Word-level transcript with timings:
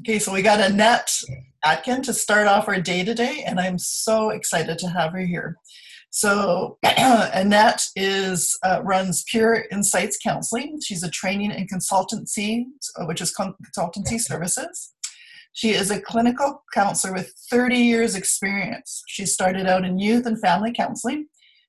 okay, 0.00 0.18
so 0.18 0.32
we 0.32 0.42
got 0.42 0.60
Annette 0.60 1.10
Atkin 1.64 2.02
to 2.02 2.12
start 2.12 2.46
off 2.46 2.68
our 2.68 2.80
day 2.80 3.04
today, 3.04 3.42
and 3.46 3.58
I'm 3.58 3.78
so 3.78 4.30
excited 4.30 4.78
to 4.78 4.88
have 4.88 5.12
her 5.12 5.20
here. 5.20 5.56
So 6.10 6.78
Annette 6.82 7.82
is 7.94 8.56
uh, 8.64 8.80
runs 8.82 9.24
Pure 9.28 9.66
Insights 9.70 10.18
Counseling. 10.22 10.80
She's 10.82 11.02
a 11.02 11.10
training 11.10 11.52
and 11.52 11.70
consultancy, 11.70 12.64
which 13.00 13.20
is 13.20 13.34
consultancy 13.34 14.20
services. 14.20 14.94
She 15.52 15.70
is 15.70 15.90
a 15.90 16.00
clinical 16.00 16.62
counselor 16.72 17.12
with 17.12 17.34
30 17.50 17.76
years 17.76 18.14
experience. 18.14 19.02
She 19.08 19.26
started 19.26 19.66
out 19.66 19.84
in 19.84 19.98
youth 19.98 20.24
and 20.24 20.40
family 20.40 20.72
counseling, 20.72 21.26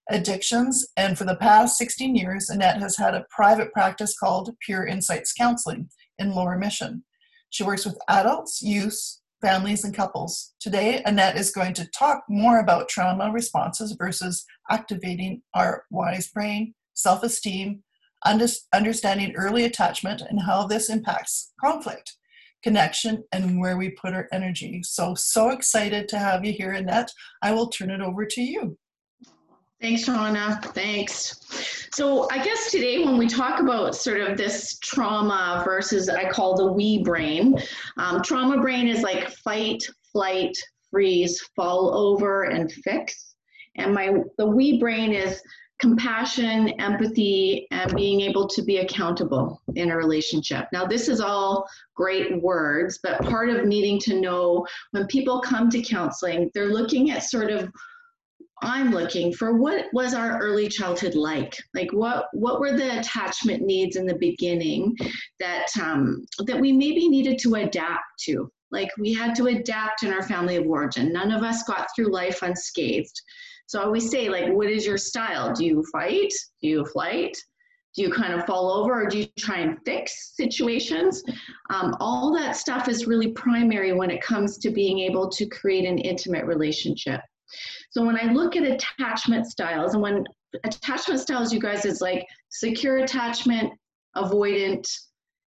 addictions, 0.09 0.88
and 0.96 1.18
for 1.18 1.25
the 1.25 1.36
past 1.38 1.77
16 1.77 2.16
years, 2.16 2.50
Annette 2.50 2.80
has 2.80 2.98
had 2.98 3.16
a 3.16 3.25
private 3.30 3.71
practice 3.73 4.16
called 4.18 4.52
Pure 4.66 4.86
Insights 4.88 5.34
Counseling 5.34 5.89
in 6.20 6.31
Lower 6.31 6.57
Mission. 6.57 7.04
She 7.49 7.63
works 7.63 7.86
with 7.86 7.97
adults, 8.07 8.61
youth, 8.61 9.19
families, 9.41 9.83
and 9.83 9.93
couples. 9.93 10.54
Today, 10.59 11.01
Annette 11.05 11.37
is 11.37 11.51
going 11.51 11.73
to 11.73 11.87
talk 11.87 12.23
more 12.29 12.59
about 12.59 12.89
trauma 12.89 13.32
responses 13.32 13.93
versus 13.97 14.45
activating 14.69 15.42
our 15.54 15.86
wise 15.89 16.28
brain, 16.28 16.75
self 16.93 17.23
esteem, 17.23 17.83
understanding 18.25 19.33
early 19.36 19.64
attachment, 19.64 20.21
and 20.21 20.42
how 20.42 20.68
this 20.68 20.89
impacts 20.89 21.54
conflict 21.59 22.15
connection 22.61 23.23
and 23.31 23.59
where 23.59 23.78
we 23.78 23.89
put 23.89 24.14
our 24.14 24.28
energy. 24.31 24.81
So, 24.83 25.15
so 25.15 25.50
excited 25.50 26.07
to 26.09 26.20
have 26.20 26.43
you 26.43 26.51
here, 26.51 26.73
Annette. 26.73 27.11
I 27.42 27.54
will 27.54 27.67
turn 27.67 27.89
it 27.89 28.01
over 28.01 28.25
to 28.25 28.42
you. 28.42 28.78
Thanks, 29.82 30.06
Shauna. 30.06 30.61
Thanks. 30.74 31.87
So, 31.93 32.30
I 32.30 32.44
guess 32.44 32.70
today, 32.70 33.00
when 33.00 33.17
we 33.17 33.28
talk 33.28 33.61
about 33.61 33.95
sort 33.95 34.20
of 34.20 34.38
this 34.38 34.78
trauma 34.80 35.61
versus 35.64 36.09
I 36.09 36.30
call 36.30 36.56
the 36.56 36.72
we 36.73 37.02
brain, 37.02 37.58
um, 37.97 38.22
trauma 38.22 38.61
brain 38.61 38.88
is 38.89 39.03
like 39.03 39.30
fight, 39.30 39.81
flight, 40.11 40.58
freeze, 40.92 41.40
fall 41.56 41.95
over, 41.95 42.44
and 42.44 42.70
fix. 42.72 43.36
And 43.78 43.94
my 43.94 44.16
the 44.38 44.45
we 44.45 44.80
brain 44.80 45.14
is 45.14 45.42
compassion, 45.80 46.70
empathy, 46.81 47.66
and 47.72 47.96
being 47.96 48.20
able 48.20 48.50
to 48.50 48.62
be 48.62 48.80
accountable 48.80 49.62
in 49.75 49.92
a 49.92 49.96
relationship. 49.96 50.68
Now, 50.73 50.86
this 50.86 51.08
is 51.08 51.22
all 51.22 51.66
great 51.96 52.42
words, 52.42 53.00
but 53.02 53.23
part 53.23 53.50
of 53.50 53.66
needing 53.66 53.98
to 54.02 54.20
know 54.20 54.68
when 54.92 55.08
people 55.08 55.40
come 55.40 55.70
to 55.70 55.81
counseling, 55.81 56.52
they're 56.53 56.73
looking 56.73 57.12
at 57.12 57.23
sort 57.23 57.50
of 57.50 57.72
I'm 58.62 58.92
looking 58.92 59.34
for 59.34 59.58
what 59.58 59.86
was 59.94 60.14
our 60.14 60.40
early 60.40 60.68
childhood 60.68 61.16
like? 61.16 61.56
Like 61.74 61.92
what 61.94 62.28
what 62.34 62.60
were 62.60 62.76
the 62.76 63.00
attachment 63.00 63.64
needs 63.64 63.96
in 63.96 64.06
the 64.06 64.18
beginning 64.18 64.96
that 65.40 65.68
um, 65.82 66.26
that 66.40 66.60
we 66.60 66.72
maybe 66.72 67.08
needed 67.08 67.40
to 67.40 67.56
adapt 67.56 68.04
to? 68.22 68.52
Like 68.72 68.90
we 68.98 69.14
had 69.14 69.36
to 69.36 69.48
adapt 69.48 70.04
in 70.04 70.14
our 70.14 70.24
family 70.24 70.58
of 70.58 70.68
origin. 70.68 71.12
None 71.12 71.32
of 71.32 71.44
us 71.44 71.64
got 71.64 71.88
through 71.96 72.12
life 72.12 72.42
unscathed. 72.42 73.22
So 73.68 73.80
I 73.80 73.84
always 73.84 74.10
say, 74.10 74.30
like, 74.30 74.52
what 74.52 74.70
is 74.70 74.86
your 74.86 74.98
style? 74.98 75.54
Do 75.54 75.66
you 75.66 75.84
fight? 75.92 76.34
Do 76.62 76.68
you 76.68 76.86
flight? 76.86 77.38
Do 77.96 78.02
you 78.04 78.12
kind 78.12 78.34
of 78.34 78.46
fall 78.46 78.72
over 78.72 79.04
or 79.04 79.08
do 79.08 79.20
you 79.20 79.28
try 79.38 79.60
and 79.60 79.78
fix 79.86 80.34
situations? 80.36 81.24
Um, 81.70 81.96
all 82.00 82.34
that 82.34 82.56
stuff 82.56 82.88
is 82.88 83.08
really 83.08 83.32
primary 83.32 83.94
when 83.94 84.12
it 84.12 84.22
comes 84.22 84.58
to 84.60 84.70
being 84.70 85.00
able 85.00 85.30
to 85.30 85.46
create 85.48 85.86
an 85.86 85.98
intimate 85.98 86.46
relationship. 86.46 87.22
So 87.89 88.05
when 88.05 88.17
I 88.17 88.31
look 88.31 88.55
at 88.55 88.64
attachment 88.64 89.47
styles, 89.47 89.94
and 89.94 90.03
when 90.03 90.25
attachment 90.64 91.19
styles, 91.19 91.53
you 91.53 91.59
guys, 91.59 91.86
is 91.86 92.02
like 92.02 92.25
secure 92.50 93.00
attachment, 93.00 93.72
avoidant, 94.16 94.88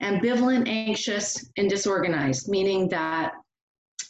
ambivalent, 0.02 0.67
anxious, 0.67 1.50
and 1.58 1.69
disorganized, 1.69 2.47
meaning 2.47 2.88
that 2.89 3.33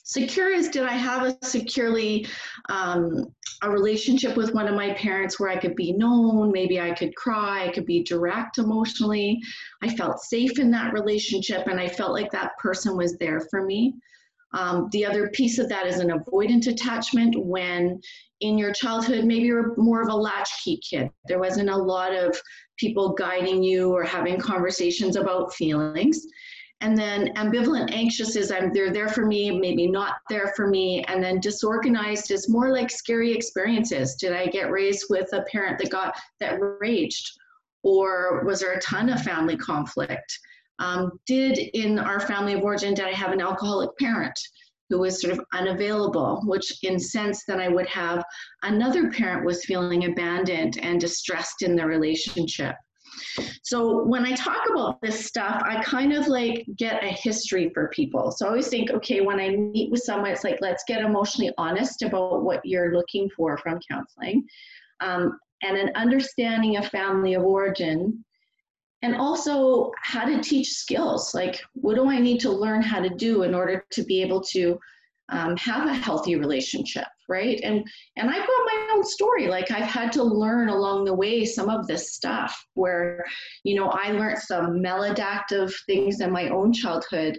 secure 0.03 0.51
is 0.51 0.69
did 0.69 0.83
I 0.83 0.93
have 0.93 1.23
a 1.23 1.45
securely 1.45 2.25
um, 2.69 3.27
a 3.61 3.69
relationship 3.69 4.37
with 4.37 4.53
one 4.53 4.67
of 4.67 4.75
my 4.75 4.93
parents 4.93 5.39
where 5.39 5.49
I 5.49 5.57
could 5.57 5.75
be 5.75 5.91
known, 5.91 6.51
maybe 6.51 6.79
I 6.79 6.91
could 6.91 7.15
cry, 7.15 7.65
I 7.65 7.71
could 7.71 7.85
be 7.85 8.03
direct 8.03 8.57
emotionally. 8.57 9.39
I 9.83 9.89
felt 9.95 10.21
safe 10.21 10.59
in 10.59 10.71
that 10.71 10.93
relationship 10.93 11.67
and 11.67 11.79
I 11.79 11.87
felt 11.87 12.13
like 12.13 12.31
that 12.31 12.57
person 12.57 12.95
was 12.95 13.17
there 13.17 13.41
for 13.51 13.65
me. 13.65 13.95
Um, 14.53 14.89
the 14.91 15.05
other 15.05 15.29
piece 15.29 15.59
of 15.59 15.69
that 15.69 15.85
is 15.85 15.99
an 15.99 16.09
avoidant 16.09 16.67
attachment 16.67 17.35
when 17.37 18.01
in 18.41 18.57
your 18.57 18.71
childhood, 18.71 19.25
maybe 19.25 19.45
you're 19.45 19.75
more 19.75 20.01
of 20.01 20.09
a 20.09 20.15
latchkey 20.15 20.77
kid. 20.77 21.09
There 21.27 21.39
wasn't 21.39 21.69
a 21.69 21.77
lot 21.77 22.13
of 22.13 22.39
people 22.77 23.13
guiding 23.13 23.61
you 23.61 23.93
or 23.93 24.03
having 24.03 24.39
conversations 24.39 25.17
about 25.17 25.53
feelings. 25.53 26.25
And 26.81 26.97
then 26.97 27.33
ambivalent 27.35 27.91
anxious 27.91 28.37
is 28.37 28.51
I'm 28.51 28.71
they're 28.71 28.93
there 28.93 29.09
for 29.09 29.25
me, 29.25 29.59
maybe 29.59 29.87
not 29.87 30.15
there 30.29 30.53
for 30.55 30.67
me. 30.67 31.03
And 31.09 31.21
then 31.21 31.41
disorganized 31.41 32.31
is 32.31 32.47
more 32.47 32.71
like 32.71 32.89
scary 32.89 33.33
experiences. 33.33 34.15
Did 34.15 34.31
I 34.31 34.47
get 34.47 34.71
raised 34.71 35.07
with 35.09 35.31
a 35.33 35.43
parent 35.51 35.77
that 35.79 35.89
got 35.89 36.17
that 36.39 36.57
raged? 36.79 37.29
Or 37.83 38.43
was 38.45 38.61
there 38.61 38.73
a 38.73 38.81
ton 38.81 39.09
of 39.09 39.21
family 39.21 39.57
conflict? 39.57 40.39
Um, 40.79 41.19
did 41.25 41.57
in 41.57 41.99
our 41.99 42.19
family 42.19 42.53
of 42.53 42.61
origin 42.61 42.93
did 42.93 43.05
I 43.05 43.11
have 43.11 43.31
an 43.31 43.41
alcoholic 43.41 43.89
parent 43.97 44.37
who 44.89 44.99
was 44.99 45.21
sort 45.21 45.33
of 45.33 45.45
unavailable, 45.53 46.41
which 46.45 46.83
in 46.83 46.99
sense 46.99 47.43
then 47.45 47.59
I 47.59 47.67
would 47.67 47.87
have 47.87 48.23
another 48.63 49.11
parent 49.11 49.45
was 49.45 49.65
feeling 49.65 50.05
abandoned 50.05 50.79
and 50.81 50.99
distressed 50.99 51.61
in 51.61 51.75
the 51.75 51.85
relationship. 51.85 52.75
So 53.63 54.03
when 54.05 54.25
I 54.25 54.33
talk 54.33 54.61
about 54.71 55.01
this 55.01 55.25
stuff, 55.25 55.61
I 55.63 55.83
kind 55.83 56.13
of 56.13 56.27
like 56.27 56.65
get 56.77 57.03
a 57.03 57.07
history 57.07 57.69
for 57.73 57.89
people. 57.89 58.31
So 58.31 58.45
I 58.45 58.49
always 58.49 58.67
think, 58.67 58.91
okay, 58.91 59.21
when 59.21 59.39
I 59.39 59.49
meet 59.49 59.91
with 59.91 60.01
someone, 60.01 60.31
it's 60.31 60.43
like, 60.43 60.59
let's 60.61 60.83
get 60.87 61.01
emotionally 61.01 61.51
honest 61.57 62.01
about 62.01 62.43
what 62.43 62.61
you're 62.63 62.93
looking 62.95 63.29
for 63.35 63.57
from 63.57 63.79
counseling. 63.89 64.45
Um, 65.01 65.37
and 65.61 65.77
an 65.77 65.91
understanding 65.95 66.77
of 66.77 66.87
family 66.87 67.33
of 67.33 67.43
origin 67.43 68.23
and 69.01 69.15
also 69.15 69.91
how 70.01 70.25
to 70.25 70.41
teach 70.41 70.69
skills 70.71 71.33
like 71.33 71.61
what 71.73 71.95
do 71.95 72.09
i 72.09 72.19
need 72.19 72.39
to 72.39 72.51
learn 72.51 72.81
how 72.81 72.99
to 72.99 73.09
do 73.09 73.43
in 73.43 73.53
order 73.53 73.85
to 73.91 74.03
be 74.03 74.21
able 74.21 74.41
to 74.41 74.77
um, 75.31 75.55
have 75.57 75.87
a 75.87 75.93
healthy 75.93 76.35
relationship 76.35 77.05
right? 77.29 77.61
And 77.63 77.87
and 78.17 78.29
i've 78.29 78.47
got 78.47 78.65
my 78.65 78.89
own 78.93 79.03
story 79.03 79.47
like 79.47 79.71
i've 79.71 79.85
had 79.85 80.11
to 80.13 80.23
learn 80.23 80.69
along 80.69 81.05
the 81.05 81.13
way 81.13 81.45
some 81.45 81.69
of 81.69 81.87
this 81.87 82.13
stuff 82.13 82.65
where 82.73 83.23
you 83.63 83.75
know 83.75 83.89
i 83.89 84.11
learned 84.11 84.39
some 84.39 84.79
maladaptive 84.79 85.71
things 85.85 86.19
in 86.19 86.31
my 86.31 86.49
own 86.49 86.73
childhood 86.73 87.37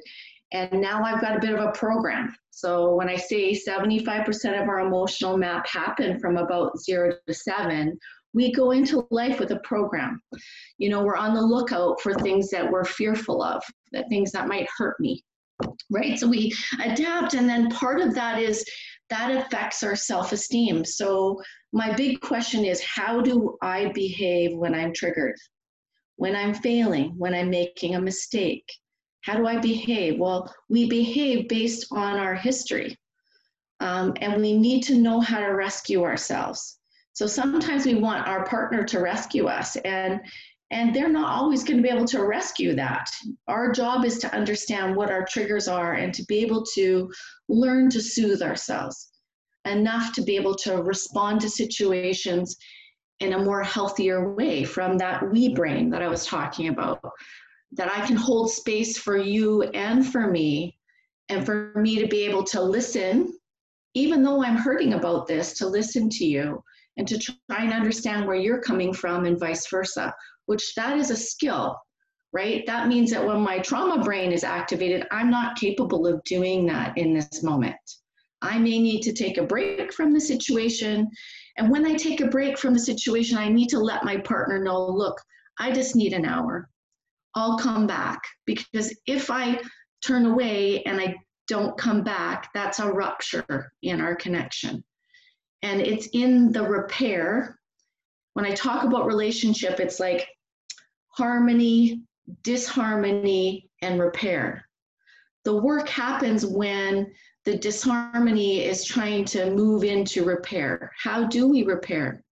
and 0.53 0.81
now 0.81 1.03
i've 1.03 1.21
got 1.21 1.37
a 1.37 1.41
bit 1.41 1.53
of 1.53 1.61
a 1.61 1.73
program. 1.73 2.35
So 2.51 2.95
when 2.95 3.09
i 3.09 3.17
say 3.17 3.53
75% 3.53 4.63
of 4.63 4.69
our 4.69 4.81
emotional 4.81 5.37
map 5.37 5.67
happened 5.67 6.21
from 6.21 6.37
about 6.37 6.79
zero 6.79 7.13
to 7.27 7.35
seven 7.35 7.99
we 8.33 8.53
go 8.53 8.71
into 8.71 9.07
life 9.11 9.41
with 9.41 9.51
a 9.51 9.61
program 9.61 10.21
you 10.79 10.89
know 10.89 11.03
we're 11.03 11.17
on 11.17 11.35
the 11.35 11.41
lookout 11.41 12.01
for 12.01 12.15
things 12.15 12.51
that 12.51 12.71
we're 12.71 12.85
fearful 12.85 13.43
of 13.43 13.63
that 13.93 14.09
things 14.09 14.33
that 14.33 14.49
might 14.49 14.69
hurt 14.77 14.99
me 15.01 15.23
right? 15.91 16.19
So 16.19 16.29
we 16.29 16.55
adapt, 16.83 17.35
and 17.35 17.49
then 17.49 17.71
part 17.71 18.01
of 18.01 18.15
that 18.15 18.39
is 18.39 18.65
that 19.09 19.35
affects 19.35 19.83
our 19.83 19.97
self 19.97 20.33
esteem. 20.33 20.85
So, 20.85 21.41
my 21.73 21.93
big 21.95 22.21
question 22.21 22.65
is 22.65 22.83
how 22.83 23.21
do 23.21 23.57
I 23.63 23.93
behave 23.93 24.57
when 24.57 24.75
I'm 24.75 24.93
triggered? 24.93 25.37
When 26.17 26.37
I'm 26.37 26.55
failing, 26.55 27.15
when 27.17 27.35
I'm 27.35 27.51
making 27.51 27.95
a 27.95 28.01
mistake? 28.01 28.69
How 29.23 29.37
do 29.37 29.47
I 29.47 29.59
behave? 29.59 30.19
Well, 30.19 30.53
we 30.69 30.89
behave 30.89 31.49
based 31.49 31.87
on 31.93 32.19
our 32.19 32.35
history. 32.35 32.97
Um, 33.81 34.15
and 34.21 34.41
we 34.41 34.57
need 34.57 34.83
to 34.85 34.95
know 34.95 35.21
how 35.21 35.41
to 35.41 35.47
rescue 35.47 36.03
ourselves. 36.05 36.80
So 37.21 37.27
sometimes 37.27 37.85
we 37.85 37.97
want 37.97 38.27
our 38.27 38.47
partner 38.47 38.83
to 38.83 38.99
rescue 38.99 39.45
us. 39.45 39.77
And 39.77 40.23
and 40.71 40.95
they're 40.95 41.11
not 41.11 41.39
always 41.39 41.63
going 41.63 41.77
to 41.77 41.83
be 41.83 41.95
able 41.95 42.07
to 42.07 42.25
rescue 42.25 42.75
that. 42.77 43.11
Our 43.47 43.73
job 43.73 44.07
is 44.07 44.17
to 44.21 44.35
understand 44.35 44.97
what 44.97 45.11
our 45.11 45.27
triggers 45.27 45.69
are 45.69 45.93
and 45.93 46.15
to 46.15 46.25
be 46.25 46.39
able 46.39 46.65
to 46.77 47.13
learn 47.51 47.91
to 47.91 48.01
soothe 48.01 48.41
ourselves 48.41 49.11
enough 49.67 50.15
to 50.15 50.23
be 50.23 50.35
able 50.37 50.55
to 50.55 50.77
respond 50.77 51.43
to 51.43 51.51
situations 51.51 52.57
in 53.19 53.35
a 53.35 53.45
more 53.45 53.63
healthier 53.63 54.35
way 54.35 54.65
from 54.65 54.97
that 54.97 55.31
we 55.31 55.55
brain 55.55 55.91
that 55.91 56.01
I 56.01 56.09
was 56.09 56.25
talking 56.25 56.69
about. 56.69 57.03
That 57.73 57.93
I 57.93 58.07
can 58.07 58.17
hold 58.17 58.51
space 58.51 58.97
for 58.97 59.19
you 59.19 59.65
and 59.75 60.11
for 60.11 60.27
me, 60.27 60.79
and 61.29 61.45
for 61.45 61.75
me 61.75 61.99
to 61.99 62.07
be 62.07 62.23
able 62.23 62.45
to 62.45 62.63
listen, 62.63 63.39
even 63.93 64.23
though 64.23 64.43
I'm 64.43 64.57
hurting 64.57 64.95
about 64.95 65.27
this, 65.27 65.59
to 65.59 65.69
listen 65.69 66.09
to 66.09 66.25
you 66.25 66.65
and 66.97 67.07
to 67.09 67.19
try 67.19 67.65
and 67.65 67.73
understand 67.73 68.27
where 68.27 68.37
you're 68.37 68.63
coming 68.63 68.93
from 68.93 69.25
and 69.25 69.39
vice 69.39 69.69
versa 69.71 70.13
which 70.51 70.75
that 70.75 70.99
is 70.99 71.13
a 71.13 71.17
skill, 71.17 71.81
right? 72.33 72.67
That 72.67 72.89
means 72.89 73.13
that 73.13 73.25
when 73.25 73.41
my 73.41 73.61
trauma 73.61 74.03
brain 74.03 74.33
is 74.33 74.43
activated, 74.43 75.07
I'm 75.13 75.31
not 75.31 75.57
capable 75.57 76.09
of 76.09 76.25
doing 76.25 76.67
that 76.67 76.99
in 76.99 77.15
this 77.15 77.45
moment. 77.45 77.77
I 78.43 78.59
may 78.59 78.81
need 78.81 79.03
to 79.03 79.13
take 79.13 79.39
a 79.39 79.45
break 79.45 79.93
from 79.93 80.13
the 80.13 80.21
situation. 80.21 81.09
And 81.57 81.71
when 81.71 81.87
I 81.87 81.95
take 81.95 82.21
a 82.21 82.27
break 82.27 82.59
from 82.59 82.73
the 82.73 82.81
situation, 82.81 83.39
I 83.39 83.49
need 83.49 83.69
to 83.69 83.79
let 83.79 84.03
my 84.03 84.17
partner 84.17 84.59
know 84.61 84.87
look, 84.87 85.17
I 85.61 85.71
just 85.71 85.95
need 85.95 86.15
an 86.15 86.25
hour. 86.25 86.69
I'll 87.37 87.57
come 87.57 87.87
back. 87.87 88.21
Because 88.45 88.93
if 89.07 89.31
I 89.31 89.61
turn 90.05 90.27
away 90.27 90.83
and 90.83 91.01
I 91.01 91.15
don't 91.47 91.79
come 91.79 92.03
back, 92.03 92.49
that's 92.55 92.81
a 92.81 92.91
rupture 92.91 93.71
in 93.85 94.01
our 94.01 94.17
connection. 94.17 94.83
And 95.63 95.81
it's 95.81 96.09
in 96.13 96.53
the 96.53 96.63
repair. 96.63 97.59
When 98.35 98.47
I 98.47 98.55
talk 98.55 98.85
about 98.85 99.07
relationship, 99.07 99.81
it's 99.81 100.01
like 100.01 100.27
harmony, 101.09 102.03
disharmony, 102.43 103.69
and 103.83 104.01
repair. 104.01 104.65
The 105.45 105.57
work 105.57 105.89
happens 105.89 106.47
when 106.47 107.13
the 107.45 107.57
disharmony 107.57 108.65
is 108.65 108.85
trying 108.85 109.25
to 109.27 109.51
move 109.51 109.85
into 109.85 110.25
repair. 110.25 110.93
How 111.03 111.25
do 111.25 111.49
we 111.49 111.63
repair? 111.65 112.23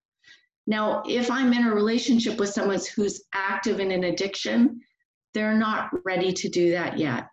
Now, 0.67 1.03
if 1.09 1.31
I'm 1.31 1.53
in 1.55 1.67
a 1.67 1.75
relationship 1.75 2.39
with 2.39 2.51
someone 2.51 2.79
who's 2.95 3.25
active 3.33 3.81
in 3.81 3.91
an 3.91 4.05
addiction, 4.05 4.81
they're 5.33 5.57
not 5.57 5.89
ready 6.05 6.33
to 6.33 6.49
do 6.49 6.73
that 6.73 6.99
yet. 6.99 7.29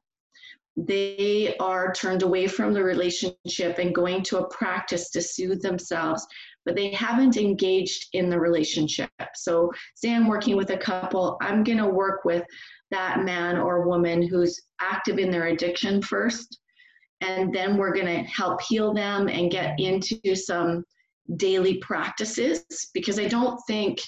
They 0.78 1.56
are 1.60 1.94
turned 1.94 2.24
away 2.24 2.48
from 2.48 2.74
the 2.74 2.84
relationship 2.84 3.78
and 3.78 3.96
going 3.96 4.24
to 4.24 4.40
a 4.40 4.50
practice 4.50 5.10
to 5.12 5.22
soothe 5.22 5.62
themselves, 5.62 6.26
but 6.66 6.76
they 6.76 6.92
haven't 6.92 7.38
engaged 7.38 8.08
in 8.14 8.30
the 8.30 8.40
relationship. 8.40 9.10
So, 9.36 9.72
say 9.96 10.14
I'm 10.14 10.28
working 10.28 10.58
with 10.58 10.72
a 10.72 10.78
couple, 10.78 11.38
I'm 11.42 11.64
going 11.64 11.78
to 11.78 11.88
work 11.88 12.26
with 12.26 12.44
that 12.92 13.24
man 13.24 13.58
or 13.58 13.88
woman 13.88 14.28
who's 14.28 14.62
active 14.82 15.18
in 15.18 15.32
their 15.32 15.48
addiction 15.48 16.02
first. 16.02 16.60
And 17.22 17.54
then 17.54 17.78
we're 17.78 17.94
going 17.94 18.08
to 18.08 18.30
help 18.30 18.62
heal 18.62 18.94
them 18.94 19.28
and 19.30 19.52
get 19.52 19.80
into 19.80 20.36
some 20.36 20.84
daily 21.38 21.78
practices 21.78 22.66
because 22.94 23.18
I 23.18 23.28
don't 23.28 23.60
think 23.68 24.00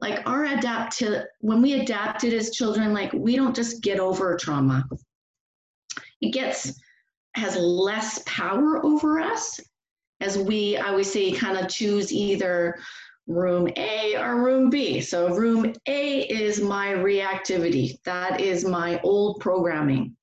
like 0.00 0.26
our 0.28 0.46
adapt 0.46 0.98
to 0.98 1.24
when 1.40 1.62
we 1.62 1.80
adapted 1.80 2.32
as 2.32 2.50
children, 2.50 2.92
like 2.92 3.12
we 3.12 3.36
don't 3.36 3.54
just 3.54 3.82
get 3.82 4.00
over 4.00 4.36
trauma. 4.36 4.84
It 6.20 6.32
gets 6.32 6.72
has 7.34 7.56
less 7.56 8.22
power 8.26 8.84
over 8.84 9.20
us 9.20 9.60
as 10.20 10.36
we 10.36 10.76
I 10.76 10.90
would 10.90 11.06
say 11.06 11.32
kind 11.32 11.56
of 11.58 11.68
choose 11.68 12.12
either 12.12 12.78
room 13.26 13.68
A 13.76 14.16
or 14.16 14.42
room 14.42 14.70
B. 14.70 15.00
So 15.00 15.34
room 15.34 15.72
A 15.86 16.22
is 16.22 16.60
my 16.60 16.88
reactivity. 16.88 17.98
That 18.04 18.40
is 18.40 18.64
my 18.64 19.00
old 19.02 19.40
programming. 19.40 20.16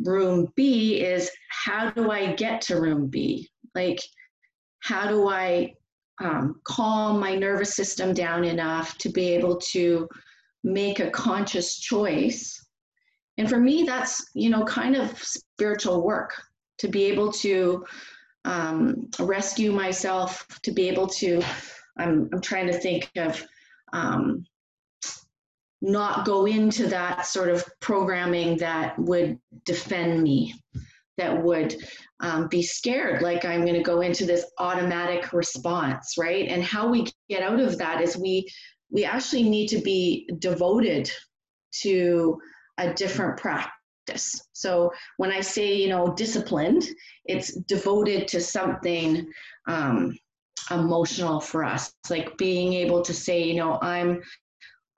Room 0.00 0.52
B 0.54 1.00
is 1.00 1.30
how 1.48 1.90
do 1.90 2.10
I 2.10 2.34
get 2.34 2.60
to 2.62 2.80
room 2.80 3.06
B? 3.06 3.48
Like 3.74 4.00
how 4.80 5.08
do 5.08 5.28
I 5.28 5.74
um, 6.20 6.60
calm 6.64 7.18
my 7.18 7.34
nervous 7.34 7.74
system 7.74 8.12
down 8.12 8.44
enough 8.44 8.98
to 8.98 9.08
be 9.08 9.30
able 9.30 9.56
to 9.72 10.08
make 10.62 11.00
a 11.00 11.10
conscious 11.10 11.78
choice? 11.78 12.61
And 13.38 13.48
for 13.48 13.58
me, 13.58 13.84
that's, 13.84 14.30
you 14.34 14.50
know, 14.50 14.64
kind 14.64 14.96
of 14.96 15.16
spiritual 15.22 16.02
work 16.02 16.34
to 16.78 16.88
be 16.88 17.04
able 17.04 17.32
to 17.32 17.84
um, 18.44 19.08
rescue 19.18 19.72
myself, 19.72 20.46
to 20.62 20.72
be 20.72 20.88
able 20.88 21.06
to, 21.06 21.42
I'm, 21.96 22.28
I'm 22.32 22.40
trying 22.40 22.66
to 22.66 22.72
think 22.78 23.10
of, 23.16 23.44
um, 23.92 24.44
not 25.80 26.24
go 26.24 26.46
into 26.46 26.86
that 26.86 27.26
sort 27.26 27.48
of 27.48 27.64
programming 27.80 28.56
that 28.58 28.96
would 28.98 29.38
defend 29.64 30.22
me, 30.22 30.54
that 31.18 31.42
would 31.42 31.74
um, 32.20 32.46
be 32.46 32.62
scared, 32.62 33.20
like 33.20 33.44
I'm 33.44 33.62
going 33.62 33.74
to 33.74 33.82
go 33.82 34.00
into 34.00 34.24
this 34.24 34.46
automatic 34.58 35.32
response, 35.32 36.14
right? 36.16 36.48
And 36.48 36.62
how 36.62 36.88
we 36.88 37.06
get 37.28 37.42
out 37.42 37.58
of 37.58 37.78
that 37.78 38.00
is 38.00 38.16
we 38.16 38.48
we 38.90 39.04
actually 39.04 39.42
need 39.42 39.68
to 39.68 39.78
be 39.78 40.28
devoted 40.38 41.10
to 41.80 42.38
a 42.78 42.92
different 42.94 43.38
practice. 43.38 44.40
So 44.52 44.92
when 45.16 45.30
I 45.30 45.40
say 45.40 45.74
you 45.74 45.88
know 45.88 46.14
disciplined, 46.14 46.84
it's 47.24 47.54
devoted 47.54 48.28
to 48.28 48.40
something 48.40 49.30
um, 49.68 50.16
emotional 50.70 51.40
for 51.40 51.64
us. 51.64 51.92
It's 52.02 52.10
like 52.10 52.36
being 52.36 52.72
able 52.74 53.02
to 53.02 53.14
say, 53.14 53.42
you 53.42 53.54
know, 53.54 53.78
I'm 53.82 54.22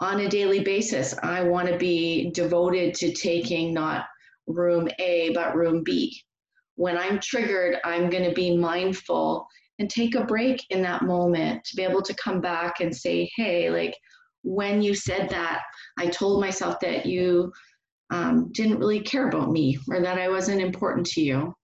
on 0.01 0.21
a 0.21 0.29
daily 0.29 0.61
basis. 0.61 1.15
I 1.23 1.43
want 1.43 1.69
to 1.69 1.77
be 1.77 2.31
devoted 2.33 2.95
to 2.95 3.13
taking 3.13 3.73
not 3.75 4.07
room 4.47 4.89
A 4.99 5.31
but 5.35 5.57
room 5.57 5.83
B 5.83 6.15
when 6.77 6.99
I'm 6.99 7.21
triggered, 7.21 7.79
I'm 7.85 8.11
going 8.11 8.25
to 8.29 8.35
be 8.35 8.57
mindful 8.57 9.47
and 9.79 9.91
take 9.91 10.15
a 10.15 10.25
break 10.25 10.61
in 10.71 10.83
that 10.83 11.03
moment 11.03 11.65
to 11.65 11.77
be 11.77 11.83
able 11.83 12.03
to 12.03 12.15
come 12.15 12.41
back 12.41 12.81
and 12.81 12.95
say, 12.95 13.31
hey, 13.37 13.71
like 13.71 13.97
when 14.45 14.83
you 14.83 14.95
said 14.95 15.29
that, 15.31 15.63
I 15.99 16.07
told 16.07 16.41
myself 16.41 16.79
that 16.81 17.07
you 17.07 17.53
um, 18.11 18.51
didn't 18.53 18.79
really 18.79 19.01
care 19.01 19.29
about 19.29 19.51
me 19.51 19.79
or 19.91 20.01
that 20.01 20.19
I 20.19 20.29
wasn't 20.29 20.61
important 20.61 21.07
to 21.09 21.21
you. 21.21 21.55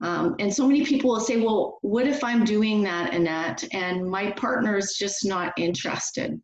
Um, 0.00 0.36
and 0.38 0.52
so 0.52 0.66
many 0.66 0.84
people 0.84 1.10
will 1.10 1.20
say, 1.20 1.40
well, 1.40 1.78
what 1.82 2.06
if 2.06 2.22
I'm 2.22 2.44
doing 2.44 2.82
that, 2.82 3.14
Annette, 3.14 3.64
and 3.72 4.08
my 4.08 4.30
partner 4.32 4.76
is 4.76 4.96
just 4.98 5.24
not 5.24 5.52
interested? 5.56 6.40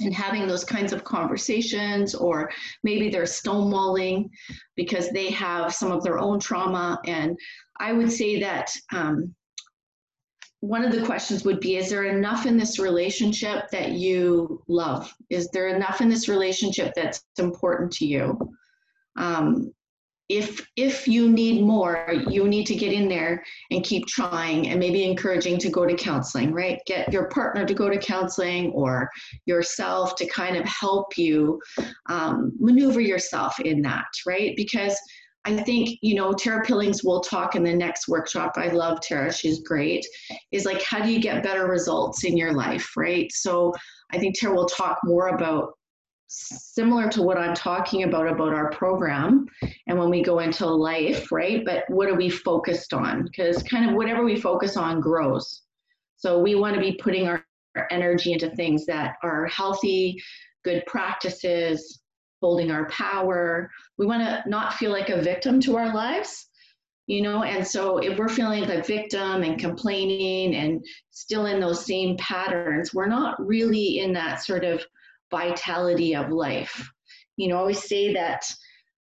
and 0.00 0.12
having 0.12 0.46
those 0.46 0.64
kinds 0.64 0.92
of 0.92 1.04
conversations, 1.04 2.14
or 2.14 2.50
maybe 2.82 3.08
they're 3.08 3.22
stonewalling 3.22 4.28
because 4.74 5.10
they 5.10 5.30
have 5.30 5.72
some 5.72 5.92
of 5.92 6.02
their 6.02 6.18
own 6.18 6.38
trauma. 6.38 7.00
And 7.06 7.38
I 7.78 7.92
would 7.92 8.10
say 8.10 8.40
that 8.40 8.70
um, 8.92 9.34
one 10.66 10.84
of 10.84 10.92
the 10.92 11.02
questions 11.02 11.44
would 11.44 11.60
be 11.60 11.76
Is 11.76 11.90
there 11.90 12.04
enough 12.04 12.44
in 12.44 12.56
this 12.56 12.78
relationship 12.78 13.70
that 13.70 13.92
you 13.92 14.62
love? 14.68 15.12
Is 15.30 15.48
there 15.52 15.68
enough 15.68 16.00
in 16.00 16.08
this 16.08 16.28
relationship 16.28 16.92
that's 16.94 17.22
important 17.38 17.92
to 17.92 18.06
you? 18.06 18.38
Um, 19.16 19.72
if 20.28 20.66
if 20.74 21.06
you 21.06 21.30
need 21.30 21.62
more 21.62 22.12
you 22.28 22.48
need 22.48 22.66
to 22.66 22.74
get 22.74 22.92
in 22.92 23.08
there 23.08 23.44
and 23.70 23.84
keep 23.84 24.04
trying 24.06 24.68
and 24.68 24.80
maybe 24.80 25.04
encouraging 25.04 25.56
to 25.56 25.70
go 25.70 25.86
to 25.86 25.94
counseling 25.94 26.52
right 26.52 26.80
get 26.84 27.12
your 27.12 27.28
partner 27.28 27.64
to 27.64 27.74
go 27.74 27.88
to 27.88 27.96
counseling 27.96 28.72
or 28.72 29.08
yourself 29.44 30.16
to 30.16 30.26
kind 30.26 30.56
of 30.56 30.64
help 30.64 31.16
you 31.16 31.60
um, 32.06 32.52
maneuver 32.58 33.00
yourself 33.00 33.60
in 33.60 33.80
that 33.80 34.06
right 34.26 34.54
because 34.56 34.98
I 35.46 35.56
think, 35.62 36.00
you 36.02 36.16
know, 36.16 36.32
Tara 36.32 36.64
Pillings 36.64 37.04
will 37.04 37.20
talk 37.20 37.54
in 37.54 37.62
the 37.62 37.72
next 37.72 38.08
workshop. 38.08 38.54
I 38.56 38.66
love 38.68 39.00
Tara, 39.00 39.32
she's 39.32 39.60
great. 39.60 40.04
Is 40.50 40.64
like, 40.64 40.82
how 40.82 41.00
do 41.00 41.10
you 41.10 41.20
get 41.20 41.44
better 41.44 41.68
results 41.68 42.24
in 42.24 42.36
your 42.36 42.52
life, 42.52 42.96
right? 42.96 43.30
So 43.32 43.72
I 44.12 44.18
think 44.18 44.36
Tara 44.36 44.52
will 44.54 44.66
talk 44.66 44.98
more 45.04 45.28
about 45.28 45.74
similar 46.26 47.08
to 47.10 47.22
what 47.22 47.38
I'm 47.38 47.54
talking 47.54 48.02
about 48.02 48.26
about 48.26 48.54
our 48.54 48.70
program 48.70 49.46
and 49.86 49.96
when 49.96 50.10
we 50.10 50.20
go 50.20 50.40
into 50.40 50.66
life, 50.66 51.30
right? 51.30 51.64
But 51.64 51.84
what 51.88 52.08
are 52.08 52.16
we 52.16 52.28
focused 52.28 52.92
on? 52.92 53.22
Because 53.22 53.62
kind 53.62 53.88
of 53.88 53.94
whatever 53.94 54.24
we 54.24 54.40
focus 54.40 54.76
on 54.76 55.00
grows. 55.00 55.62
So 56.16 56.40
we 56.40 56.56
want 56.56 56.74
to 56.74 56.80
be 56.80 56.98
putting 57.00 57.28
our, 57.28 57.44
our 57.76 57.86
energy 57.92 58.32
into 58.32 58.50
things 58.50 58.84
that 58.86 59.14
are 59.22 59.46
healthy, 59.46 60.20
good 60.64 60.84
practices, 60.86 62.00
holding 62.40 62.70
our 62.70 62.88
power. 62.90 63.70
We 63.98 64.06
want 64.06 64.22
to 64.22 64.48
not 64.48 64.74
feel 64.74 64.90
like 64.90 65.10
a 65.10 65.22
victim 65.22 65.60
to 65.62 65.76
our 65.76 65.94
lives. 65.94 66.48
You 67.08 67.22
know, 67.22 67.44
and 67.44 67.64
so 67.64 67.98
if 67.98 68.18
we're 68.18 68.28
feeling 68.28 68.62
like 68.62 68.78
a 68.78 68.82
victim 68.82 69.44
and 69.44 69.60
complaining 69.60 70.56
and 70.56 70.84
still 71.10 71.46
in 71.46 71.60
those 71.60 71.86
same 71.86 72.16
patterns, 72.16 72.92
we're 72.92 73.06
not 73.06 73.36
really 73.38 74.00
in 74.00 74.12
that 74.14 74.42
sort 74.42 74.64
of 74.64 74.84
vitality 75.30 76.16
of 76.16 76.30
life. 76.30 76.90
You 77.36 77.48
know, 77.48 77.56
I 77.56 77.60
always 77.60 77.88
say 77.88 78.12
that 78.14 78.44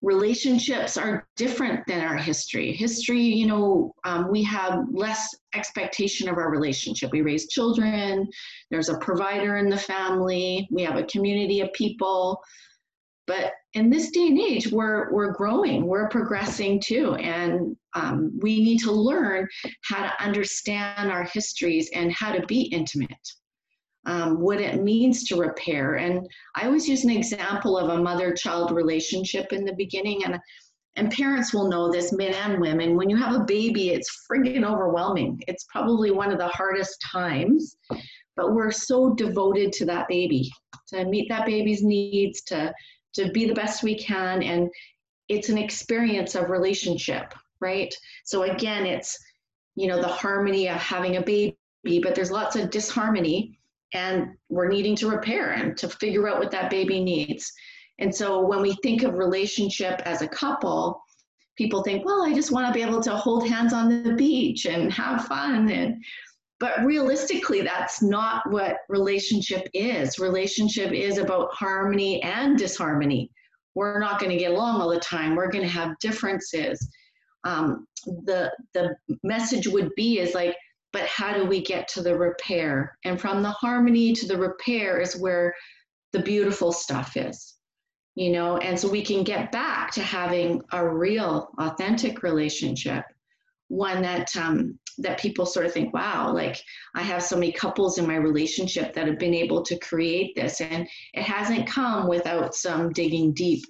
relationships 0.01 0.95
are 0.95 1.27
different 1.35 1.85
than 1.87 2.01
our 2.01 2.15
history. 2.15 2.71
History, 2.71 3.21
you 3.21 3.47
know, 3.47 3.93
um, 4.05 4.31
we 4.31 4.43
have 4.43 4.85
less 4.91 5.35
expectation 5.53 6.29
of 6.29 6.37
our 6.37 6.49
relationship. 6.49 7.11
We 7.11 7.21
raise 7.21 7.49
children, 7.49 8.27
there's 8.71 8.89
a 8.89 8.97
provider 8.99 9.57
in 9.57 9.69
the 9.69 9.77
family, 9.77 10.67
we 10.71 10.83
have 10.83 10.95
a 10.95 11.03
community 11.03 11.59
of 11.61 11.73
people. 11.73 12.39
But 13.29 13.53
in 13.75 13.91
this 13.91 14.09
day 14.09 14.25
and 14.25 14.39
age, 14.39 14.71
we're, 14.71 15.13
we're 15.13 15.33
growing, 15.33 15.85
we're 15.85 16.09
progressing 16.09 16.81
too. 16.81 17.13
And 17.13 17.77
um, 17.93 18.31
we 18.41 18.59
need 18.63 18.79
to 18.79 18.91
learn 18.91 19.47
how 19.83 20.01
to 20.01 20.23
understand 20.23 21.11
our 21.11 21.25
histories 21.25 21.91
and 21.93 22.11
how 22.11 22.31
to 22.31 22.43
be 22.47 22.61
intimate 22.63 23.27
um, 24.07 24.39
what 24.39 24.59
it 24.59 24.81
means 24.81 25.25
to 25.25 25.35
repair. 25.35 25.97
And 25.97 26.27
I 26.55 26.65
always 26.65 26.89
use 26.89 27.03
an 27.03 27.11
example 27.11 27.77
of 27.77 27.89
a 27.89 28.01
mother 28.01 28.33
child 28.33 28.71
relationship 28.71 29.53
in 29.53 29.63
the 29.63 29.75
beginning. 29.75 30.23
And, 30.25 30.39
and 30.95 31.11
parents 31.11 31.53
will 31.53 31.69
know 31.69 31.91
this, 31.91 32.11
men 32.11 32.33
and 32.33 32.59
women. 32.59 32.97
When 32.97 33.11
you 33.11 33.17
have 33.17 33.35
a 33.35 33.43
baby, 33.43 33.91
it's 33.91 34.25
friggin' 34.27 34.65
overwhelming. 34.65 35.39
It's 35.47 35.65
probably 35.71 36.09
one 36.09 36.31
of 36.31 36.39
the 36.39 36.47
hardest 36.47 36.99
times, 37.11 37.77
but 38.35 38.55
we're 38.55 38.71
so 38.71 39.13
devoted 39.13 39.71
to 39.73 39.85
that 39.85 40.07
baby, 40.07 40.49
to 40.87 41.05
meet 41.05 41.29
that 41.29 41.45
baby's 41.45 41.83
needs, 41.83 42.41
to, 42.45 42.73
to 43.15 43.31
be 43.31 43.47
the 43.47 43.53
best 43.53 43.83
we 43.83 43.97
can. 43.97 44.43
And 44.43 44.69
it's 45.27 45.49
an 45.49 45.57
experience 45.57 46.35
of 46.35 46.49
relationship, 46.49 47.33
right? 47.61 47.93
So 48.25 48.43
again, 48.43 48.85
it's, 48.85 49.17
you 49.75 49.87
know, 49.87 50.01
the 50.01 50.07
harmony 50.07 50.67
of 50.67 50.77
having 50.77 51.17
a 51.17 51.21
baby, 51.21 51.55
but 52.01 52.15
there's 52.15 52.31
lots 52.31 52.55
of 52.55 52.69
disharmony 52.69 53.59
and 53.93 54.35
we're 54.49 54.67
needing 54.67 54.95
to 54.97 55.09
repair 55.09 55.51
and 55.51 55.77
to 55.77 55.89
figure 55.89 56.27
out 56.27 56.39
what 56.39 56.51
that 56.51 56.69
baby 56.69 57.03
needs. 57.03 57.51
And 57.99 58.13
so 58.13 58.45
when 58.45 58.61
we 58.61 58.75
think 58.81 59.03
of 59.03 59.15
relationship 59.15 60.01
as 60.05 60.21
a 60.21 60.27
couple, 60.27 61.01
people 61.57 61.83
think, 61.83 62.05
well, 62.05 62.23
I 62.25 62.33
just 62.33 62.51
want 62.51 62.67
to 62.67 62.73
be 62.73 62.81
able 62.81 63.01
to 63.03 63.11
hold 63.11 63.47
hands 63.47 63.73
on 63.73 64.03
the 64.03 64.13
beach 64.13 64.65
and 64.65 64.91
have 64.93 65.25
fun 65.25 65.69
and 65.69 66.01
but 66.59 66.83
realistically 66.83 67.61
that's 67.61 68.01
not 68.01 68.49
what 68.51 68.77
relationship 68.89 69.67
is. 69.73 70.19
Relationship 70.19 70.91
is 70.91 71.17
about 71.17 71.53
harmony 71.53 72.21
and 72.23 72.57
disharmony. 72.57 73.31
We're 73.75 73.99
not 73.99 74.19
going 74.19 74.31
to 74.31 74.37
get 74.37 74.51
along 74.51 74.81
all 74.81 74.89
the 74.89 74.99
time. 74.99 75.35
We're 75.35 75.51
going 75.51 75.63
to 75.63 75.69
have 75.69 75.97
differences. 75.99 76.89
Um, 77.45 77.87
the 78.05 78.51
the 78.73 78.95
message 79.23 79.67
would 79.67 79.91
be 79.95 80.19
is 80.19 80.33
like 80.33 80.55
but 80.91 81.05
how 81.05 81.33
do 81.33 81.45
we 81.45 81.61
get 81.61 81.87
to 81.89 82.01
the 82.01 82.17
repair? 82.17 82.97
And 83.05 83.19
from 83.19 83.43
the 83.43 83.51
harmony 83.51 84.13
to 84.13 84.27
the 84.27 84.37
repair 84.37 84.99
is 84.99 85.17
where 85.17 85.53
the 86.11 86.19
beautiful 86.19 86.71
stuff 86.71 87.15
is, 87.15 87.55
you 88.15 88.31
know, 88.31 88.57
and 88.57 88.79
so 88.79 88.89
we 88.89 89.03
can 89.03 89.23
get 89.23 89.51
back 89.51 89.91
to 89.91 90.01
having 90.01 90.61
a 90.71 90.87
real, 90.87 91.49
authentic 91.59 92.23
relationship, 92.23 93.05
one 93.69 94.01
that 94.01 94.35
um, 94.35 94.77
that 94.97 95.19
people 95.19 95.45
sort 95.45 95.65
of 95.65 95.71
think, 95.71 95.93
wow, 95.93 96.33
like 96.33 96.61
I 96.95 97.01
have 97.01 97.23
so 97.23 97.35
many 97.35 97.53
couples 97.53 97.97
in 97.97 98.05
my 98.05 98.17
relationship 98.17 98.93
that 98.93 99.07
have 99.07 99.17
been 99.17 99.33
able 99.33 99.63
to 99.63 99.79
create 99.79 100.35
this, 100.35 100.59
and 100.59 100.87
it 101.13 101.23
hasn't 101.23 101.67
come 101.67 102.07
without 102.07 102.53
some 102.53 102.91
digging 102.91 103.33
deep, 103.33 103.63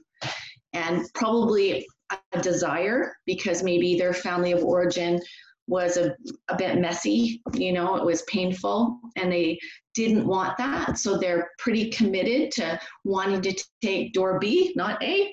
and 0.74 1.06
probably 1.14 1.86
a 2.34 2.42
desire 2.42 3.14
because 3.26 3.62
maybe 3.62 3.96
their 3.96 4.14
family 4.14 4.52
of 4.52 4.64
origin 4.64 5.22
was 5.68 5.98
a, 5.98 6.16
a 6.48 6.58
bit 6.58 6.80
messy, 6.80 7.44
you 7.54 7.72
know, 7.72 7.96
it 7.96 8.04
was 8.04 8.24
painful, 8.24 9.00
and 9.16 9.32
they 9.32 9.60
didn't 9.94 10.26
want 10.26 10.58
that. 10.58 10.98
So 10.98 11.18
they're 11.18 11.52
pretty 11.60 11.92
committed 11.92 12.52
to 12.54 12.80
wanting 13.04 13.42
to 13.44 13.64
take 13.84 14.14
door 14.14 14.40
B, 14.40 14.74
not 14.76 15.02
A. 15.04 15.32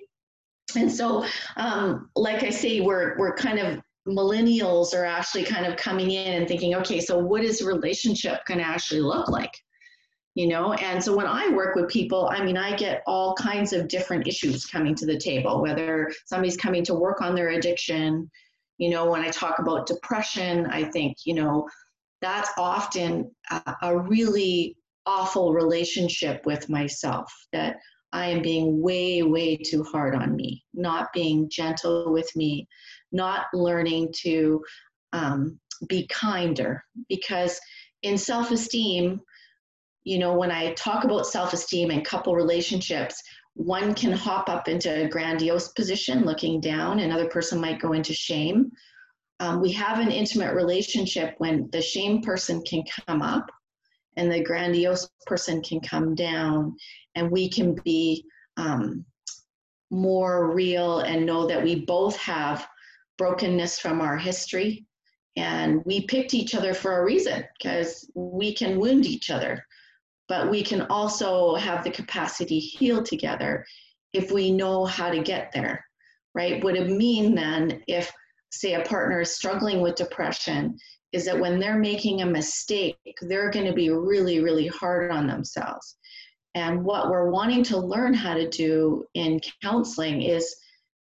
And 0.77 0.93
so, 0.93 1.25
um, 1.57 2.11
like 2.15 2.43
I 2.43 2.51
say, 2.51 2.81
we're, 2.81 3.17
we're 3.19 3.35
kind 3.35 3.59
of 3.59 3.81
millennials 4.07 4.95
are 4.95 5.05
actually 5.05 5.45
kind 5.45 5.67
of 5.67 5.77
coming 5.77 6.11
in 6.13 6.35
and 6.35 6.49
thinking, 6.49 6.75
okay, 6.75 7.01
so 7.01 7.19
what 7.19 7.43
is 7.43 7.63
relationship 7.63 8.45
going 8.47 8.59
to 8.59 8.67
actually 8.67 9.01
look 9.01 9.29
like? 9.29 9.53
You 10.35 10.49
know, 10.49 10.75
and 10.75 11.03
so 11.03 11.17
when 11.17 11.27
I 11.27 11.49
work 11.49 11.77
with 11.77 11.89
people, 11.89 12.29
I 12.31 12.45
mean, 12.45 12.59
I 12.59 12.77
get 12.77 13.03
all 13.07 13.35
kinds 13.35 13.73
of 13.73 13.89
different 13.89 14.29
issues 14.29 14.67
coming 14.67 14.95
to 14.97 15.07
the 15.07 15.19
table, 15.19 15.63
whether 15.63 16.13
somebody's 16.27 16.59
coming 16.59 16.85
to 16.85 16.95
work 16.95 17.23
on 17.23 17.35
their 17.35 17.49
addiction, 17.51 18.31
you 18.79 18.91
know, 18.91 19.11
when 19.11 19.23
I 19.23 19.29
talk 19.29 19.59
about 19.59 19.87
depression, 19.87 20.67
I 20.67 20.85
think, 20.85 21.17
you 21.25 21.35
know, 21.35 21.67
that's 22.21 22.51
often 22.59 23.31
a, 23.51 23.77
a 23.83 23.99
really 23.99 24.77
awful 25.07 25.55
relationship 25.55 26.45
with 26.45 26.69
myself 26.69 27.33
that 27.53 27.77
I 28.13 28.27
am 28.27 28.43
being 28.43 28.81
way, 28.81 29.23
way 29.23 29.57
too 29.57 29.83
hard 29.85 30.15
on 30.15 30.37
me, 30.37 30.65
not 30.75 31.13
being 31.13 31.49
gentle 31.51 32.13
with 32.13 32.31
me, 32.37 32.67
not 33.13 33.47
learning 33.53 34.13
to 34.23 34.63
um, 35.13 35.59
be 35.89 36.07
kinder. 36.09 36.83
Because 37.09 37.61
in 38.03 38.17
self 38.17 38.51
esteem, 38.51 39.21
you 40.05 40.19
know, 40.19 40.35
when 40.35 40.51
I 40.51 40.73
talk 40.75 41.05
about 41.05 41.27
self 41.27 41.53
esteem 41.53 41.91
and 41.91 42.05
couple 42.05 42.35
relationships, 42.35 43.23
one 43.57 43.95
can 43.95 44.13
hop 44.13 44.51
up 44.51 44.69
into 44.69 45.05
a 45.05 45.09
grandiose 45.09 45.69
position 45.69 46.25
looking 46.25 46.61
down 46.61 46.99
another 47.01 47.27
person 47.29 47.59
might 47.59 47.81
go 47.81 47.95
into 47.95 48.13
shame 48.13 48.71
um, 49.41 49.63
we 49.63 49.73
have 49.73 49.99
an 49.99 50.11
intimate 50.11 50.55
relationship 50.55 51.35
when 51.39 51.69
the 51.73 51.81
shame 51.81 52.21
person 52.21 52.63
can 52.63 52.85
come 53.07 53.23
up 53.23 53.51
and 54.17 54.31
the 54.31 54.43
grandiose 54.43 55.09
person 55.27 55.63
can 55.63 55.81
come 55.81 56.15
down 56.15 56.77
and 57.15 57.31
we 57.31 57.49
can 57.49 57.75
be 57.85 58.25
um, 58.57 59.05
more 59.91 60.55
real 60.55 61.01
and 61.01 61.27
know 61.27 61.47
that 61.47 61.63
we 61.63 61.85
both 61.85 62.17
have 62.17 62.67
brokenness 63.19 63.79
from 63.79 64.01
our 64.01 64.17
history 64.17 64.85
and 65.37 65.83
we 65.85 66.07
picked 66.07 66.35
each 66.35 66.55
other 66.55 66.75
for 66.75 67.01
a 67.01 67.05
reason 67.05 67.45
because 67.59 68.11
we 68.15 68.55
can 68.55 68.81
wound 68.81 69.07
each 69.07 69.31
other 69.31 69.65
but 70.29 70.51
we 70.51 70.63
can 70.63 70.83
also 70.83 71.55
have 71.55 71.85
the 71.85 71.91
capacity 71.91 72.61
to 72.61 72.67
heal 72.67 73.03
together 73.03 73.65
if 74.13 74.33
we 74.33 74.51
know 74.51 74.85
how 74.85 75.11
to 75.11 75.23
get 75.23 75.53
there, 75.53 75.85
right? 76.35 76.63
Would 76.65 76.77
it 76.77 76.91
mean 76.91 77.35
then 77.35 77.83
if, 77.87 78.11
say, 78.51 78.75
a 78.75 78.85
partner 78.85 79.21
is 79.21 79.35
struggling 79.35 79.81
with 79.81 79.97
depression, 79.97 80.79
is 81.13 81.25
that 81.25 81.39
when 81.39 81.59
they're 81.59 81.79
making 81.79 82.23
a 82.23 82.27
mistake, 82.27 82.97
they're 83.23 83.51
going 83.51 83.67
to 83.67 83.73
be 83.73 83.91
really, 83.91 84.41
really 84.41 84.67
hard 84.67 85.11
on 85.11 85.27
themselves. 85.27 85.97
And 86.55 86.85
what 86.85 87.11
we're 87.11 87.31
wanting 87.31 87.63
to 87.65 87.79
learn 87.79 88.15
how 88.15 88.35
to 88.35 88.49
do 88.49 89.05
in 89.15 89.41
counseling 89.63 90.23
is 90.23 90.57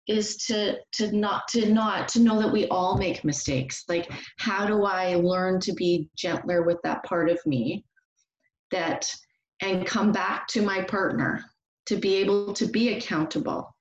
is 0.07 0.37
to 0.39 0.77
to 0.93 1.13
not 1.13 1.47
to 1.49 1.73
not 1.73 2.09
to 2.09 2.21
know 2.21 2.41
that 2.41 2.53
we 2.53 2.67
all 2.69 2.97
make 2.97 3.23
mistakes 3.23 3.85
like 3.89 4.11
how 4.39 4.67
do 4.67 4.85
i 4.85 5.15
learn 5.15 5.61
to 5.61 5.73
be 5.73 6.09
gentler 6.17 6.63
with 6.63 6.79
that 6.83 7.03
part 7.05 7.31
of 7.31 7.39
me 7.47 7.85
that 8.71 9.09
and 9.61 9.87
come 9.87 10.11
back 10.11 10.49
to 10.49 10.63
my 10.63 10.83
partner 10.83 11.45
to 11.87 11.97
be 11.97 12.17
able 12.17 12.53
to 12.53 12.67
be 12.67 12.95
accountable 12.95 13.75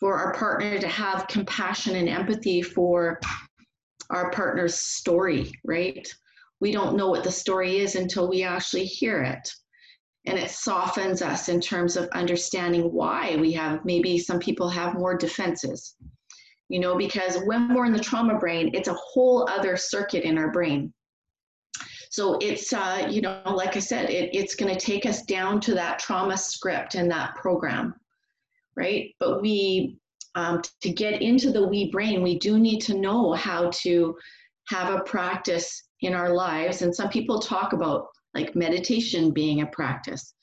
for 0.00 0.16
our 0.16 0.32
partner 0.34 0.78
to 0.78 0.88
have 0.88 1.28
compassion 1.28 1.96
and 1.96 2.08
empathy 2.08 2.62
for 2.62 3.20
our 4.10 4.30
partner's 4.30 4.74
story 4.74 5.50
right? 5.64 6.06
We 6.60 6.72
don't 6.72 6.96
know 6.96 7.08
what 7.08 7.24
the 7.24 7.30
story 7.30 7.78
is 7.78 7.94
until 7.94 8.28
we 8.28 8.42
actually 8.42 8.84
hear 8.84 9.22
it. 9.22 9.48
And 10.26 10.38
it 10.38 10.50
softens 10.50 11.22
us 11.22 11.48
in 11.48 11.60
terms 11.60 11.96
of 11.96 12.08
understanding 12.08 12.92
why 12.92 13.36
we 13.36 13.52
have 13.52 13.84
maybe 13.84 14.18
some 14.18 14.40
people 14.40 14.68
have 14.68 14.94
more 14.94 15.16
defenses 15.16 15.94
you 16.68 16.78
know 16.78 16.96
because 16.96 17.38
when 17.46 17.74
we're 17.74 17.86
in 17.86 17.92
the 17.92 17.98
trauma 17.98 18.38
brain 18.38 18.70
it's 18.74 18.88
a 18.88 18.94
whole 18.94 19.48
other 19.48 19.76
circuit 19.76 20.24
in 20.24 20.38
our 20.38 20.52
brain. 20.52 20.92
So 22.10 22.38
it's, 22.40 22.72
uh, 22.72 23.06
you 23.10 23.20
know, 23.20 23.42
like 23.44 23.76
I 23.76 23.80
said, 23.80 24.08
it, 24.08 24.30
it's 24.32 24.54
going 24.54 24.74
to 24.74 24.80
take 24.80 25.04
us 25.04 25.22
down 25.22 25.60
to 25.60 25.74
that 25.74 25.98
trauma 25.98 26.38
script 26.38 26.94
and 26.94 27.10
that 27.10 27.34
program, 27.34 27.94
right? 28.78 29.14
But 29.18 29.42
we, 29.42 29.98
um, 30.34 30.62
to 30.82 30.90
get 30.90 31.20
into 31.20 31.50
the 31.50 31.66
we 31.66 31.90
brain, 31.90 32.22
we 32.22 32.38
do 32.38 32.58
need 32.58 32.80
to 32.82 32.94
know 32.94 33.32
how 33.32 33.70
to 33.82 34.16
have 34.68 34.94
a 34.94 35.02
practice 35.02 35.88
in 36.00 36.14
our 36.14 36.30
lives. 36.30 36.82
And 36.82 36.94
some 36.94 37.08
people 37.08 37.40
talk 37.40 37.72
about 37.72 38.06
like 38.34 38.54
meditation 38.54 39.32
being 39.32 39.62
a 39.62 39.66
practice 39.66 40.34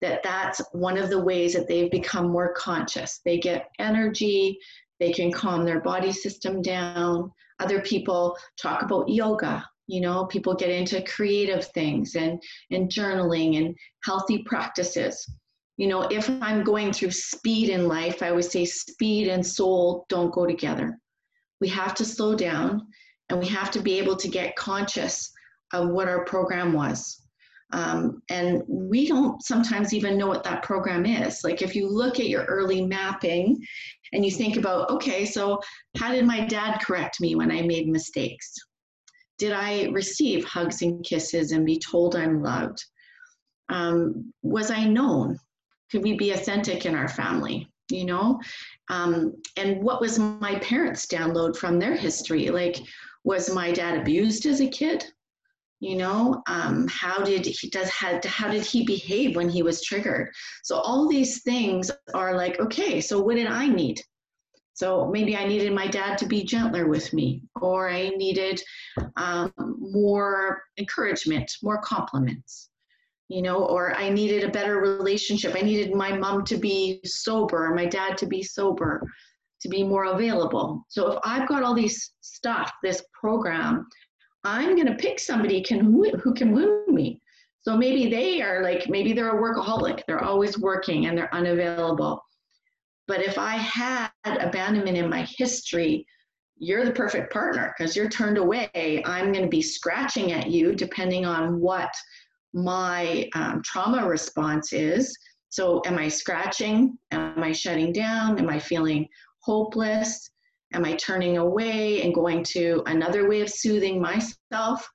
that 0.00 0.22
that's 0.22 0.60
one 0.72 0.98
of 0.98 1.08
the 1.08 1.22
ways 1.22 1.54
that 1.54 1.66
they've 1.66 1.90
become 1.90 2.28
more 2.28 2.52
conscious 2.54 3.20
they 3.24 3.38
get 3.38 3.70
energy 3.78 4.58
they 5.00 5.12
can 5.12 5.32
calm 5.32 5.64
their 5.64 5.80
body 5.80 6.12
system 6.12 6.60
down 6.60 7.30
other 7.58 7.80
people 7.80 8.36
talk 8.60 8.82
about 8.82 9.08
yoga 9.08 9.64
you 9.86 10.00
know 10.00 10.26
people 10.26 10.54
get 10.54 10.70
into 10.70 11.02
creative 11.02 11.66
things 11.68 12.16
and 12.16 12.42
and 12.70 12.90
journaling 12.90 13.56
and 13.56 13.74
healthy 14.04 14.42
practices 14.44 15.26
you 15.76 15.86
know 15.86 16.02
if 16.02 16.28
i'm 16.42 16.62
going 16.62 16.92
through 16.92 17.10
speed 17.10 17.68
in 17.68 17.88
life 17.88 18.22
i 18.22 18.30
would 18.30 18.44
say 18.44 18.64
speed 18.64 19.28
and 19.28 19.44
soul 19.46 20.04
don't 20.08 20.32
go 20.32 20.46
together 20.46 20.98
we 21.60 21.68
have 21.68 21.94
to 21.94 22.04
slow 22.04 22.34
down 22.34 22.86
and 23.28 23.38
we 23.38 23.46
have 23.46 23.70
to 23.70 23.80
be 23.80 23.98
able 23.98 24.16
to 24.16 24.28
get 24.28 24.56
conscious 24.56 25.32
of 25.72 25.88
what 25.88 26.08
our 26.08 26.24
program 26.24 26.72
was 26.72 27.20
um, 27.72 28.22
and 28.30 28.62
we 28.68 29.08
don't 29.08 29.42
sometimes 29.42 29.92
even 29.92 30.16
know 30.16 30.28
what 30.28 30.44
that 30.44 30.62
program 30.62 31.06
is 31.06 31.42
like 31.42 31.62
if 31.62 31.74
you 31.74 31.88
look 31.88 32.20
at 32.20 32.28
your 32.28 32.44
early 32.44 32.84
mapping 32.84 33.56
and 34.12 34.24
you 34.24 34.30
think 34.30 34.56
about 34.56 34.90
okay 34.90 35.24
so 35.24 35.60
how 35.96 36.12
did 36.12 36.26
my 36.26 36.44
dad 36.46 36.78
correct 36.80 37.20
me 37.20 37.34
when 37.34 37.50
i 37.50 37.62
made 37.62 37.88
mistakes 37.88 38.54
did 39.38 39.52
I 39.52 39.84
receive 39.86 40.44
hugs 40.44 40.82
and 40.82 41.04
kisses 41.04 41.52
and 41.52 41.66
be 41.66 41.78
told 41.78 42.14
I'm 42.14 42.42
loved? 42.42 42.84
Um, 43.68 44.32
was 44.42 44.70
I 44.70 44.84
known? 44.84 45.38
Could 45.94 46.02
we 46.02 46.16
be 46.16 46.32
authentic 46.32 46.86
in 46.86 46.96
our 46.96 47.06
family? 47.06 47.70
You 47.88 48.04
know? 48.04 48.40
Um, 48.88 49.40
and 49.56 49.80
what 49.80 50.00
was 50.00 50.18
my 50.18 50.58
parents' 50.58 51.06
download 51.06 51.56
from 51.56 51.78
their 51.78 51.94
history? 51.94 52.50
Like, 52.50 52.78
was 53.22 53.54
my 53.54 53.70
dad 53.70 54.00
abused 54.00 54.44
as 54.44 54.60
a 54.60 54.66
kid? 54.66 55.04
You 55.78 55.94
know, 55.94 56.42
um, 56.48 56.88
how 56.88 57.22
did 57.22 57.46
he 57.46 57.70
does 57.70 57.90
had 57.90 58.24
how 58.24 58.50
did 58.50 58.66
he 58.66 58.84
behave 58.84 59.36
when 59.36 59.48
he 59.48 59.62
was 59.62 59.84
triggered? 59.84 60.32
So 60.64 60.78
all 60.78 61.08
these 61.08 61.42
things 61.44 61.92
are 62.12 62.34
like, 62.36 62.58
okay, 62.58 63.00
so 63.00 63.20
what 63.22 63.36
did 63.36 63.46
I 63.46 63.68
need? 63.68 64.00
So 64.72 65.06
maybe 65.06 65.36
I 65.36 65.46
needed 65.46 65.72
my 65.72 65.86
dad 65.86 66.18
to 66.18 66.26
be 66.26 66.42
gentler 66.42 66.88
with 66.88 67.12
me, 67.12 67.42
or 67.60 67.88
I 67.88 68.08
needed 68.08 68.60
um, 69.16 69.52
more 69.78 70.60
encouragement, 70.76 71.52
more 71.62 71.80
compliments, 71.82 72.70
you 73.34 73.42
know, 73.42 73.64
or 73.64 73.96
I 73.96 74.10
needed 74.10 74.44
a 74.44 74.48
better 74.48 74.76
relationship. 74.76 75.56
I 75.56 75.62
needed 75.62 75.92
my 75.92 76.16
mom 76.16 76.44
to 76.44 76.56
be 76.56 77.00
sober, 77.04 77.74
my 77.74 77.84
dad 77.84 78.16
to 78.18 78.26
be 78.26 78.44
sober, 78.44 79.02
to 79.60 79.68
be 79.68 79.82
more 79.82 80.04
available. 80.04 80.84
So 80.88 81.10
if 81.10 81.18
I've 81.24 81.48
got 81.48 81.64
all 81.64 81.74
these 81.74 82.12
stuff, 82.20 82.70
this 82.84 83.02
program, 83.12 83.88
I'm 84.44 84.76
going 84.76 84.86
to 84.86 84.94
pick 84.94 85.18
somebody 85.18 85.64
can 85.64 85.80
who 85.80 86.32
can 86.32 86.52
woo 86.52 86.84
me. 86.86 87.20
So 87.62 87.76
maybe 87.76 88.08
they 88.08 88.40
are 88.40 88.62
like, 88.62 88.88
maybe 88.88 89.12
they're 89.12 89.36
a 89.36 89.42
workaholic, 89.42 90.02
they're 90.06 90.22
always 90.22 90.56
working 90.56 91.06
and 91.06 91.18
they're 91.18 91.34
unavailable. 91.34 92.22
But 93.08 93.20
if 93.20 93.36
I 93.36 93.56
had 93.56 94.10
abandonment 94.24 94.96
in 94.96 95.10
my 95.10 95.26
history, 95.36 96.06
you're 96.56 96.84
the 96.84 96.92
perfect 96.92 97.32
partner 97.32 97.74
because 97.76 97.96
you're 97.96 98.08
turned 98.08 98.38
away. 98.38 99.02
I'm 99.04 99.32
going 99.32 99.44
to 99.44 99.50
be 99.50 99.60
scratching 99.60 100.30
at 100.30 100.50
you 100.50 100.72
depending 100.72 101.26
on 101.26 101.58
what 101.58 101.90
my 102.54 103.28
um, 103.34 103.60
trauma 103.62 104.06
response 104.08 104.72
is. 104.72 105.16
So, 105.50 105.82
am 105.86 105.98
I 105.98 106.08
scratching? 106.08 106.96
Am 107.10 107.42
I 107.42 107.52
shutting 107.52 107.92
down? 107.92 108.38
Am 108.38 108.48
I 108.48 108.58
feeling 108.58 109.06
hopeless? 109.40 110.30
Am 110.72 110.84
I 110.84 110.94
turning 110.94 111.36
away 111.38 112.02
and 112.02 112.14
going 112.14 112.42
to 112.44 112.82
another 112.86 113.28
way 113.28 113.40
of 113.40 113.50
soothing 113.50 114.00
myself? 114.00 114.88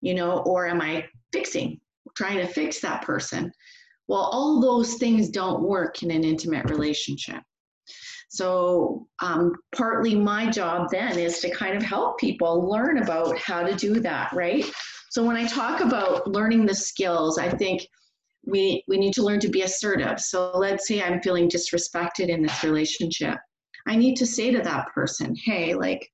You 0.00 0.14
know, 0.14 0.38
or 0.40 0.66
am 0.66 0.80
I 0.80 1.06
fixing, 1.32 1.80
trying 2.16 2.38
to 2.38 2.46
fix 2.46 2.80
that 2.80 3.02
person? 3.02 3.50
Well, 4.08 4.28
all 4.32 4.60
those 4.60 4.94
things 4.94 5.30
don't 5.30 5.62
work 5.62 6.02
in 6.02 6.10
an 6.10 6.22
intimate 6.22 6.70
relationship. 6.70 7.42
So, 8.28 9.06
um, 9.22 9.52
partly 9.74 10.14
my 10.14 10.50
job 10.50 10.88
then 10.90 11.18
is 11.18 11.40
to 11.40 11.50
kind 11.50 11.76
of 11.76 11.82
help 11.82 12.18
people 12.18 12.68
learn 12.68 12.98
about 12.98 13.38
how 13.38 13.62
to 13.62 13.74
do 13.74 14.00
that, 14.00 14.32
right? 14.32 14.64
So, 15.10 15.24
when 15.24 15.36
I 15.36 15.46
talk 15.46 15.80
about 15.80 16.26
learning 16.26 16.66
the 16.66 16.74
skills, 16.74 17.38
I 17.38 17.48
think 17.48 17.86
we, 18.44 18.84
we 18.86 18.98
need 18.98 19.14
to 19.14 19.22
learn 19.22 19.40
to 19.40 19.48
be 19.48 19.62
assertive. 19.62 20.20
So, 20.20 20.52
let's 20.54 20.86
say 20.86 21.02
I'm 21.02 21.20
feeling 21.22 21.48
disrespected 21.48 22.28
in 22.28 22.42
this 22.42 22.62
relationship. 22.62 23.38
I 23.86 23.96
need 23.96 24.16
to 24.16 24.26
say 24.26 24.50
to 24.50 24.60
that 24.62 24.88
person, 24.92 25.34
hey, 25.36 25.74
like, 25.74 26.10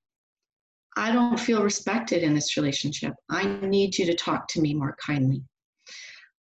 I 0.96 1.10
don't 1.10 1.40
feel 1.40 1.62
respected 1.62 2.22
in 2.22 2.34
this 2.34 2.56
relationship. 2.56 3.14
I 3.30 3.44
need 3.62 3.96
you 3.96 4.04
to 4.06 4.14
talk 4.14 4.46
to 4.48 4.60
me 4.60 4.74
more 4.74 4.96
kindly. 5.04 5.42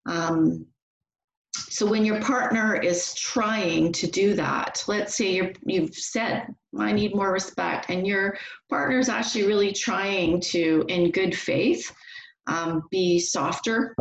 Um, 0.06 0.66
so 1.56 1.84
when 1.84 2.04
your 2.04 2.20
partner 2.20 2.76
is 2.76 3.14
trying 3.14 3.92
to 3.92 4.06
do 4.06 4.34
that, 4.34 4.84
let's 4.86 5.16
say 5.16 5.32
you 5.32 5.52
you've 5.64 5.94
said, 5.94 6.46
I 6.78 6.92
need 6.92 7.14
more 7.14 7.32
respect, 7.32 7.90
and 7.90 8.06
your 8.06 8.38
partner 8.70 8.98
is 8.98 9.08
actually 9.08 9.46
really 9.46 9.72
trying 9.72 10.40
to, 10.52 10.84
in 10.88 11.10
good 11.10 11.36
faith, 11.36 11.92
um, 12.46 12.82
be 12.90 13.18
softer. 13.18 13.96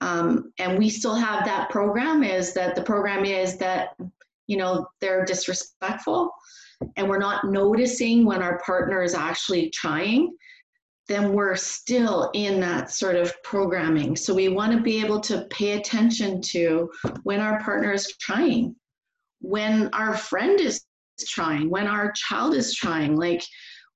Um, 0.00 0.52
and 0.58 0.78
we 0.78 0.90
still 0.90 1.14
have 1.14 1.44
that 1.44 1.70
program 1.70 2.22
is 2.22 2.52
that 2.54 2.74
the 2.74 2.82
program 2.82 3.24
is 3.24 3.56
that, 3.58 3.96
you 4.46 4.56
know, 4.56 4.86
they're 5.00 5.24
disrespectful 5.24 6.30
and 6.96 7.08
we're 7.08 7.18
not 7.18 7.44
noticing 7.44 8.26
when 8.26 8.42
our 8.42 8.58
partner 8.60 9.02
is 9.02 9.14
actually 9.14 9.70
trying 9.70 10.36
then 11.08 11.32
we're 11.32 11.56
still 11.56 12.30
in 12.34 12.60
that 12.60 12.90
sort 12.90 13.16
of 13.16 13.32
programming. 13.42 14.16
So 14.16 14.34
we 14.34 14.48
want 14.48 14.72
to 14.72 14.80
be 14.80 15.00
able 15.00 15.20
to 15.20 15.46
pay 15.50 15.72
attention 15.72 16.40
to 16.42 16.90
when 17.22 17.40
our 17.40 17.60
partner 17.60 17.92
is 17.92 18.12
trying, 18.20 18.74
when 19.40 19.88
our 19.92 20.16
friend 20.16 20.60
is 20.60 20.84
trying, 21.28 21.70
when 21.70 21.86
our 21.86 22.12
child 22.12 22.54
is 22.54 22.74
trying. 22.74 23.16
Like 23.16 23.42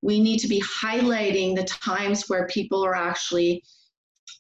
we 0.02 0.20
need 0.20 0.38
to 0.38 0.48
be 0.48 0.62
highlighting 0.62 1.54
the 1.54 1.64
times 1.64 2.28
where 2.28 2.46
people 2.46 2.84
are 2.84 2.94
actually 2.94 3.62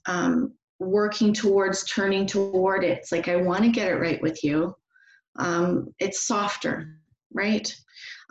um, 0.06 0.54
working 0.78 1.32
towards 1.32 1.84
turning 1.84 2.26
toward 2.26 2.84
it. 2.84 2.98
It's 2.98 3.12
like, 3.12 3.28
I 3.28 3.36
want 3.36 3.64
to 3.64 3.70
get 3.70 3.90
it 3.90 3.96
right 3.96 4.20
with 4.22 4.42
you. 4.42 4.74
Um, 5.36 5.94
it's 5.98 6.26
softer, 6.26 6.96
right? 7.32 7.74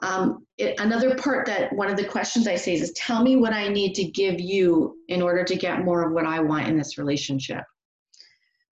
Um, 0.01 0.45
it, 0.57 0.79
another 0.79 1.15
part 1.15 1.45
that 1.47 1.73
one 1.73 1.89
of 1.89 1.97
the 1.97 2.05
questions 2.05 2.47
I 2.47 2.55
say 2.55 2.73
is, 2.73 2.81
is, 2.81 2.93
tell 2.93 3.21
me 3.21 3.35
what 3.35 3.53
I 3.53 3.67
need 3.67 3.93
to 3.95 4.05
give 4.05 4.39
you 4.39 4.97
in 5.07 5.21
order 5.21 5.43
to 5.43 5.55
get 5.55 5.83
more 5.83 6.05
of 6.05 6.13
what 6.13 6.25
I 6.25 6.39
want 6.39 6.67
in 6.67 6.77
this 6.77 6.97
relationship. 6.97 7.63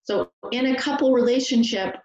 So 0.05 0.31
in 0.53 0.67
a 0.67 0.77
couple 0.77 1.13
relationship, 1.13 1.97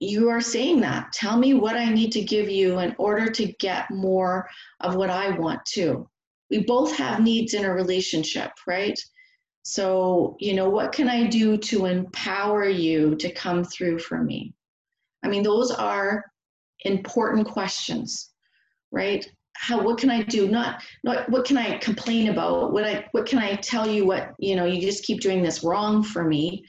you 0.00 0.28
are 0.28 0.40
saying 0.40 0.80
that. 0.80 1.12
Tell 1.12 1.36
me 1.36 1.54
what 1.54 1.76
I 1.76 1.90
need 1.90 2.12
to 2.12 2.22
give 2.22 2.48
you 2.48 2.78
in 2.80 2.94
order 2.98 3.30
to 3.30 3.52
get 3.54 3.90
more 3.90 4.48
of 4.80 4.96
what 4.96 5.10
I 5.10 5.30
want 5.30 5.64
too. 5.64 6.08
We 6.50 6.64
both 6.64 6.94
have 6.96 7.20
needs 7.20 7.54
in 7.54 7.64
a 7.64 7.72
relationship, 7.72 8.50
right? 8.66 8.98
So, 9.62 10.36
you 10.40 10.54
know, 10.54 10.68
what 10.68 10.92
can 10.92 11.08
I 11.08 11.26
do 11.26 11.56
to 11.56 11.86
empower 11.86 12.68
you 12.68 13.16
to 13.16 13.32
come 13.32 13.64
through 13.64 13.98
for 14.00 14.22
me? 14.22 14.54
I 15.24 15.28
mean, 15.28 15.42
those 15.42 15.70
are 15.70 16.24
important 16.84 17.46
questions 17.48 18.34
right? 18.94 19.28
How 19.56 19.82
what 19.82 19.98
can 19.98 20.10
I 20.10 20.22
do? 20.22 20.48
Not 20.48 20.82
not 21.02 21.28
what 21.28 21.44
can 21.44 21.58
I 21.58 21.76
complain 21.78 22.28
about? 22.28 22.72
What 22.72 22.84
I 22.84 23.06
what 23.12 23.26
can 23.26 23.38
I 23.38 23.56
tell 23.56 23.88
you? 23.88 24.06
What 24.06 24.34
you 24.38 24.56
know? 24.56 24.64
You 24.64 24.80
just 24.80 25.04
keep 25.04 25.20
doing 25.20 25.42
this 25.42 25.62
wrong 25.62 26.02
for 26.02 26.24
me. 26.24 26.64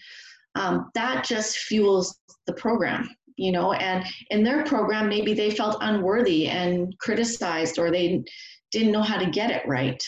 Um, 0.55 0.89
that 0.93 1.25
just 1.25 1.57
fuels 1.57 2.19
the 2.47 2.53
program 2.53 3.09
you 3.37 3.51
know 3.51 3.73
and 3.73 4.05
in 4.29 4.43
their 4.43 4.63
program 4.63 5.09
maybe 5.09 5.33
they 5.33 5.51
felt 5.51 5.77
unworthy 5.81 6.47
and 6.47 6.97
criticized 6.99 7.77
or 7.77 7.91
they 7.91 8.23
didn't 8.71 8.91
know 8.91 9.01
how 9.01 9.17
to 9.17 9.29
get 9.29 9.51
it 9.51 9.67
right. 9.67 10.01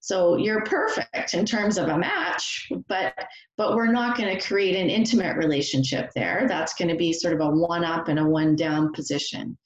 So 0.00 0.36
you're 0.36 0.64
perfect 0.64 1.34
in 1.34 1.44
terms 1.44 1.76
of 1.76 1.88
a 1.88 1.98
match 1.98 2.68
but 2.88 3.14
but 3.56 3.74
we're 3.74 3.92
not 3.92 4.16
going 4.16 4.34
to 4.34 4.46
create 4.46 4.76
an 4.76 4.88
intimate 4.88 5.36
relationship 5.36 6.10
there. 6.14 6.46
That's 6.48 6.74
going 6.74 6.88
to 6.88 6.96
be 6.96 7.12
sort 7.12 7.34
of 7.34 7.40
a 7.40 7.50
one 7.50 7.84
up 7.84 8.08
and 8.08 8.18
a 8.18 8.24
one 8.24 8.56
down 8.56 8.92
position. 8.92 9.58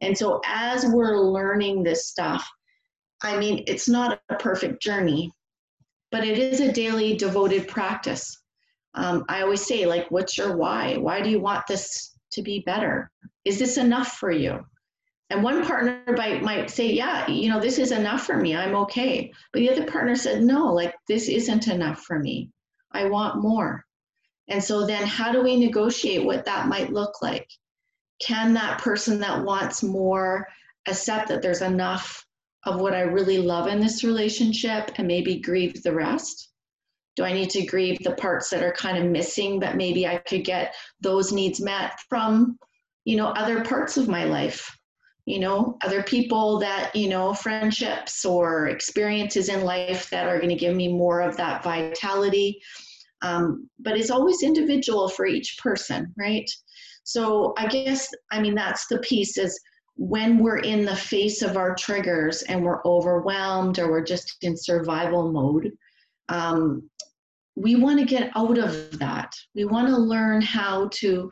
And 0.00 0.16
so 0.16 0.40
as 0.46 0.84
we're 0.86 1.18
learning 1.18 1.82
this 1.82 2.08
stuff, 2.08 2.48
I 3.22 3.38
mean, 3.38 3.64
it's 3.66 3.88
not 3.88 4.20
a 4.28 4.34
perfect 4.34 4.82
journey, 4.82 5.32
but 6.10 6.24
it 6.24 6.38
is 6.38 6.60
a 6.60 6.72
daily 6.72 7.16
devoted 7.16 7.68
practice. 7.68 8.43
Um, 8.94 9.24
I 9.28 9.42
always 9.42 9.66
say, 9.66 9.86
like, 9.86 10.10
what's 10.10 10.38
your 10.38 10.56
why? 10.56 10.96
Why 10.96 11.20
do 11.20 11.30
you 11.30 11.40
want 11.40 11.66
this 11.66 12.16
to 12.32 12.42
be 12.42 12.60
better? 12.60 13.10
Is 13.44 13.58
this 13.58 13.76
enough 13.76 14.16
for 14.16 14.30
you? 14.30 14.64
And 15.30 15.42
one 15.42 15.64
partner 15.64 16.02
might, 16.16 16.42
might 16.42 16.70
say, 16.70 16.92
yeah, 16.92 17.28
you 17.28 17.48
know, 17.48 17.60
this 17.60 17.78
is 17.78 17.92
enough 17.92 18.24
for 18.24 18.36
me. 18.36 18.54
I'm 18.54 18.74
okay. 18.76 19.32
But 19.52 19.60
the 19.60 19.70
other 19.70 19.86
partner 19.86 20.16
said, 20.16 20.42
no, 20.42 20.72
like, 20.72 20.94
this 21.08 21.28
isn't 21.28 21.68
enough 21.68 22.02
for 22.02 22.18
me. 22.18 22.50
I 22.92 23.06
want 23.06 23.42
more. 23.42 23.84
And 24.48 24.62
so 24.62 24.86
then, 24.86 25.06
how 25.06 25.32
do 25.32 25.42
we 25.42 25.56
negotiate 25.56 26.24
what 26.24 26.44
that 26.44 26.68
might 26.68 26.92
look 26.92 27.22
like? 27.22 27.48
can 28.20 28.54
that 28.54 28.80
person 28.80 29.20
that 29.20 29.44
wants 29.44 29.82
more 29.82 30.46
accept 30.86 31.28
that 31.28 31.42
there's 31.42 31.62
enough 31.62 32.24
of 32.64 32.80
what 32.80 32.94
I 32.94 33.00
really 33.00 33.38
love 33.38 33.66
in 33.66 33.80
this 33.80 34.04
relationship 34.04 34.92
and 34.96 35.06
maybe 35.06 35.40
grieve 35.40 35.82
the 35.82 35.94
rest? 35.94 36.50
Do 37.16 37.24
I 37.24 37.32
need 37.32 37.50
to 37.50 37.64
grieve 37.64 37.98
the 38.02 38.14
parts 38.14 38.50
that 38.50 38.62
are 38.62 38.72
kind 38.72 38.98
of 38.98 39.10
missing, 39.10 39.60
but 39.60 39.76
maybe 39.76 40.06
I 40.06 40.18
could 40.18 40.44
get 40.44 40.74
those 41.00 41.32
needs 41.32 41.60
met 41.60 41.92
from, 42.08 42.58
you 43.04 43.16
know, 43.16 43.28
other 43.28 43.64
parts 43.64 43.96
of 43.96 44.08
my 44.08 44.24
life? 44.24 44.76
You 45.26 45.38
know, 45.38 45.78
other 45.82 46.02
people 46.02 46.58
that, 46.58 46.94
you 46.94 47.08
know, 47.08 47.32
friendships 47.32 48.24
or 48.24 48.68
experiences 48.68 49.48
in 49.48 49.62
life 49.62 50.10
that 50.10 50.26
are 50.26 50.36
going 50.38 50.50
to 50.50 50.54
give 50.54 50.76
me 50.76 50.88
more 50.88 51.20
of 51.20 51.36
that 51.38 51.64
vitality. 51.64 52.60
Um, 53.22 53.70
but 53.78 53.96
it's 53.96 54.10
always 54.10 54.42
individual 54.42 55.08
for 55.08 55.24
each 55.24 55.56
person, 55.62 56.12
right? 56.18 56.48
So 57.04 57.54
I 57.56 57.68
guess, 57.68 58.08
I 58.30 58.40
mean, 58.40 58.54
that's 58.54 58.86
the 58.86 58.98
piece 58.98 59.38
is 59.38 59.58
when 59.96 60.38
we're 60.38 60.58
in 60.58 60.84
the 60.84 60.96
face 60.96 61.42
of 61.42 61.56
our 61.56 61.74
triggers 61.74 62.42
and 62.42 62.62
we're 62.62 62.84
overwhelmed 62.84 63.78
or 63.78 63.90
we're 63.90 64.04
just 64.04 64.36
in 64.42 64.56
survival 64.56 65.30
mode, 65.30 65.70
um, 66.28 66.88
we 67.56 67.76
want 67.76 67.98
to 68.00 68.04
get 68.04 68.30
out 68.34 68.58
of 68.58 68.98
that. 68.98 69.34
We 69.54 69.64
want 69.64 69.88
to 69.88 69.96
learn 69.96 70.42
how 70.42 70.88
to 70.94 71.30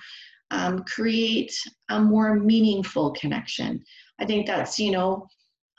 um, 0.51 0.85
create 0.85 1.53
a 1.89 2.01
more 2.01 2.37
meaningful 2.37 3.13
connection. 3.13 3.83
I 4.21 4.27
think 4.27 4.47
that's, 4.47 4.79
you 4.79 4.93
know, 4.93 5.27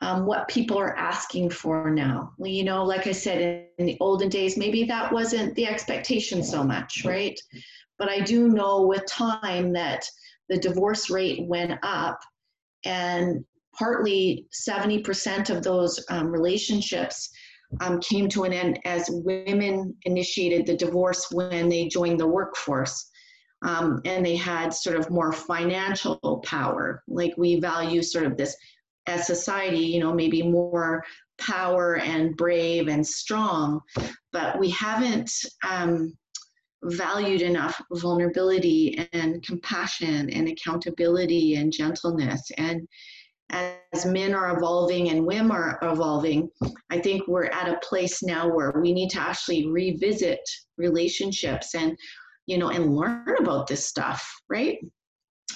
um, 0.02 0.26
what 0.26 0.50
people 0.50 0.78
are 0.78 0.98
asking 0.98 1.52
for 1.52 1.90
now. 1.90 2.34
Well, 2.38 2.52
you 2.52 2.64
know, 2.64 2.84
like 2.84 3.08
I 3.08 3.14
said, 3.14 3.68
in 3.78 3.86
the 3.86 3.98
olden 4.02 4.28
days, 4.28 4.58
maybe 4.58 4.84
that 4.84 5.14
wasn't 5.14 5.56
the 5.56 5.66
expectation 5.66 6.44
so 6.44 6.64
much, 6.64 7.06
right? 7.06 7.40
But 7.98 8.10
I 8.10 8.20
do 8.20 8.50
know 8.50 8.82
with 8.82 9.06
time 9.06 9.72
that 9.74 10.04
the 10.50 10.58
divorce 10.58 11.10
rate 11.10 11.48
went 11.48 11.80
up, 11.84 12.20
and 12.84 13.46
partly 13.74 14.46
70% 14.52 15.50
of 15.50 15.64
those 15.64 16.04
um, 16.10 16.28
relationships 16.28 17.30
um, 17.82 18.00
came 18.00 18.28
to 18.30 18.44
an 18.44 18.54
end 18.54 18.80
as 18.86 19.10
women 19.12 19.96
initiated 20.04 20.66
the 20.66 20.76
divorce 20.76 21.28
when 21.32 21.70
they 21.70 21.88
joined 21.88 22.20
the 22.20 22.28
workforce. 22.28 23.10
Um, 23.66 24.02
and 24.04 24.26
they 24.26 24.36
had 24.36 24.74
sort 24.74 24.98
of 24.98 25.10
more 25.10 25.32
financial 25.32 26.44
power. 26.46 27.02
Like 27.08 27.34
we 27.38 27.60
value 27.62 28.02
sort 28.02 28.26
of 28.26 28.36
this 28.36 28.58
as 29.08 29.26
society, 29.26 29.80
you 29.80 30.00
know, 30.00 30.14
maybe 30.14 30.42
more 30.42 31.04
power 31.38 31.98
and 31.98 32.36
brave 32.36 32.88
and 32.88 33.06
strong, 33.06 33.80
but 34.32 34.60
we 34.60 34.70
haven't 34.70 35.32
um, 35.68 36.14
valued 36.84 37.42
enough 37.42 37.82
vulnerability 37.94 39.08
and 39.14 39.42
compassion 39.44 40.30
and 40.30 40.48
accountability 40.48 41.56
and 41.56 41.72
gentleness 41.72 42.52
and 42.58 42.88
as 43.50 44.06
men 44.06 44.34
are 44.34 44.56
evolving 44.58 45.10
and 45.10 45.26
women 45.26 45.52
are 45.52 45.78
evolving, 45.82 46.50
I 46.90 47.00
think 47.00 47.28
we're 47.28 47.46
at 47.46 47.70
a 47.70 47.80
place 47.88 48.24
now 48.24 48.48
where 48.54 48.74
we 48.82 48.94
need 48.94 49.10
to 49.12 49.20
actually 49.20 49.68
revisit 49.68 50.40
relationships 50.78 51.76
and, 51.76 51.98
you 52.48 52.58
know, 52.58 52.70
and 52.70 52.96
learn 52.96 53.36
about 53.40 53.68
this 53.68 53.88
stuff, 53.88 54.28
right? 54.50 54.80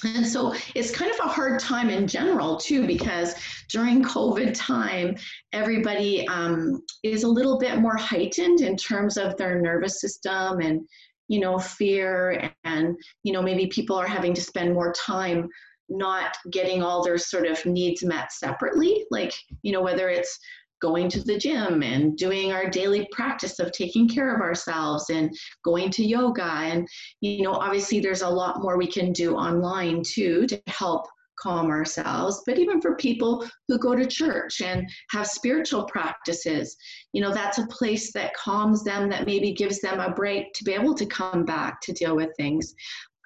And 0.04 0.28
so 0.28 0.54
it's 0.76 0.92
kind 0.92 1.12
of 1.12 1.20
a 1.20 1.30
hard 1.30 1.60
time 1.60 1.90
in 1.90 2.08
general, 2.08 2.58
too, 2.58 2.86
because 2.86 3.34
during 3.70 4.04
COVID 4.04 4.54
time, 4.54 5.16
everybody 5.54 6.28
um, 6.28 6.84
is 7.04 7.24
a 7.24 7.28
little 7.28 7.58
bit 7.58 7.80
more 7.80 7.98
heightened 7.98 8.62
in 8.62 8.78
terms 8.78 9.18
of 9.18 9.38
their 9.38 9.60
nervous 9.60 10.00
system 10.00 10.60
and, 10.60 10.82
you 11.30 11.40
know, 11.40 11.58
fear. 11.58 12.52
And, 12.64 12.96
you 13.24 13.34
know, 13.34 13.42
maybe 13.42 13.68
people 13.68 13.96
are 13.96 14.08
having 14.08 14.36
to 14.36 14.42
spend 14.42 14.74
more 14.74 14.94
time 14.94 15.50
not 15.90 16.38
getting 16.52 16.84
all 16.84 17.04
their 17.04 17.18
sort 17.18 17.48
of 17.48 17.66
needs 17.66 18.04
met 18.04 18.32
separately, 18.32 19.06
like, 19.12 19.34
you 19.62 19.72
know, 19.72 19.82
whether 19.82 20.10
it's 20.10 20.40
going 20.82 21.10
to 21.10 21.24
the 21.24 21.38
gym 21.38 21.82
and 21.82 22.18
doing 22.18 22.52
our 22.52 22.70
daily 22.70 23.08
practice 23.12 23.60
of 23.60 23.72
taking 23.72 24.08
care 24.08 24.34
of 24.34 24.42
ourselves 24.42 25.10
and 25.10 25.36
going 25.64 25.90
to 25.90 26.06
yoga 26.06 26.44
and 26.44 26.88
you 27.22 27.42
know 27.42 27.54
obviously 27.54 28.00
there's 28.00 28.22
a 28.22 28.30
lot 28.30 28.62
more 28.62 28.78
we 28.78 28.88
can 28.88 29.12
do 29.12 29.36
online 29.36 30.04
too 30.04 30.46
to 30.46 30.62
help 30.68 31.06
calm 31.40 31.68
ourselves 31.68 32.42
but 32.48 32.58
even 32.58 32.82
for 32.82 32.96
people 32.96 33.48
who 33.68 33.78
go 33.78 33.96
to 33.96 34.08
church 34.08 34.62
and 34.62 34.88
have 35.12 35.28
spiritual 35.28 35.86
practices 35.86 36.76
you 37.14 37.22
know 37.22 37.32
that's 37.32 37.60
a 37.60 37.68
place 37.68 38.12
that 38.12 38.34
calms 38.34 38.84
them 38.84 39.10
that 39.10 39.26
maybe 39.26 39.54
gives 39.54 39.80
them 39.80 40.00
a 40.00 40.12
break 40.14 40.52
to 40.54 40.64
be 40.64 40.74
able 40.74 40.96
to 40.96 41.06
come 41.06 41.46
back 41.46 41.80
to 41.82 41.94
deal 41.94 42.16
with 42.16 42.30
things 42.38 42.74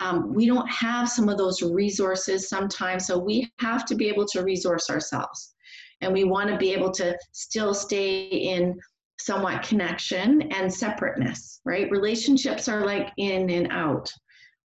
um, 0.02 0.34
we 0.34 0.48
don't 0.48 0.70
have 0.70 1.08
some 1.08 1.30
of 1.30 1.38
those 1.38 1.62
resources 1.62 2.50
sometimes, 2.50 3.06
so 3.06 3.20
we 3.20 3.52
have 3.60 3.86
to 3.86 3.96
be 3.96 4.10
able 4.10 4.26
to 4.30 4.44
resource 4.44 4.90
ourselves. 4.90 5.54
And 6.02 6.12
we 6.12 6.24
want 6.24 6.50
to 6.50 6.58
be 6.58 6.74
able 6.74 6.92
to 6.94 7.16
still 7.32 7.76
stay 7.76 8.24
in 8.24 8.78
somewhat 9.20 9.62
connection 9.62 10.42
and 10.52 10.74
separateness, 10.74 11.62
right? 11.64 11.92
Relationships 11.92 12.68
are 12.68 12.84
like 12.84 13.12
in 13.18 13.52
and 13.52 13.68
out, 13.72 14.12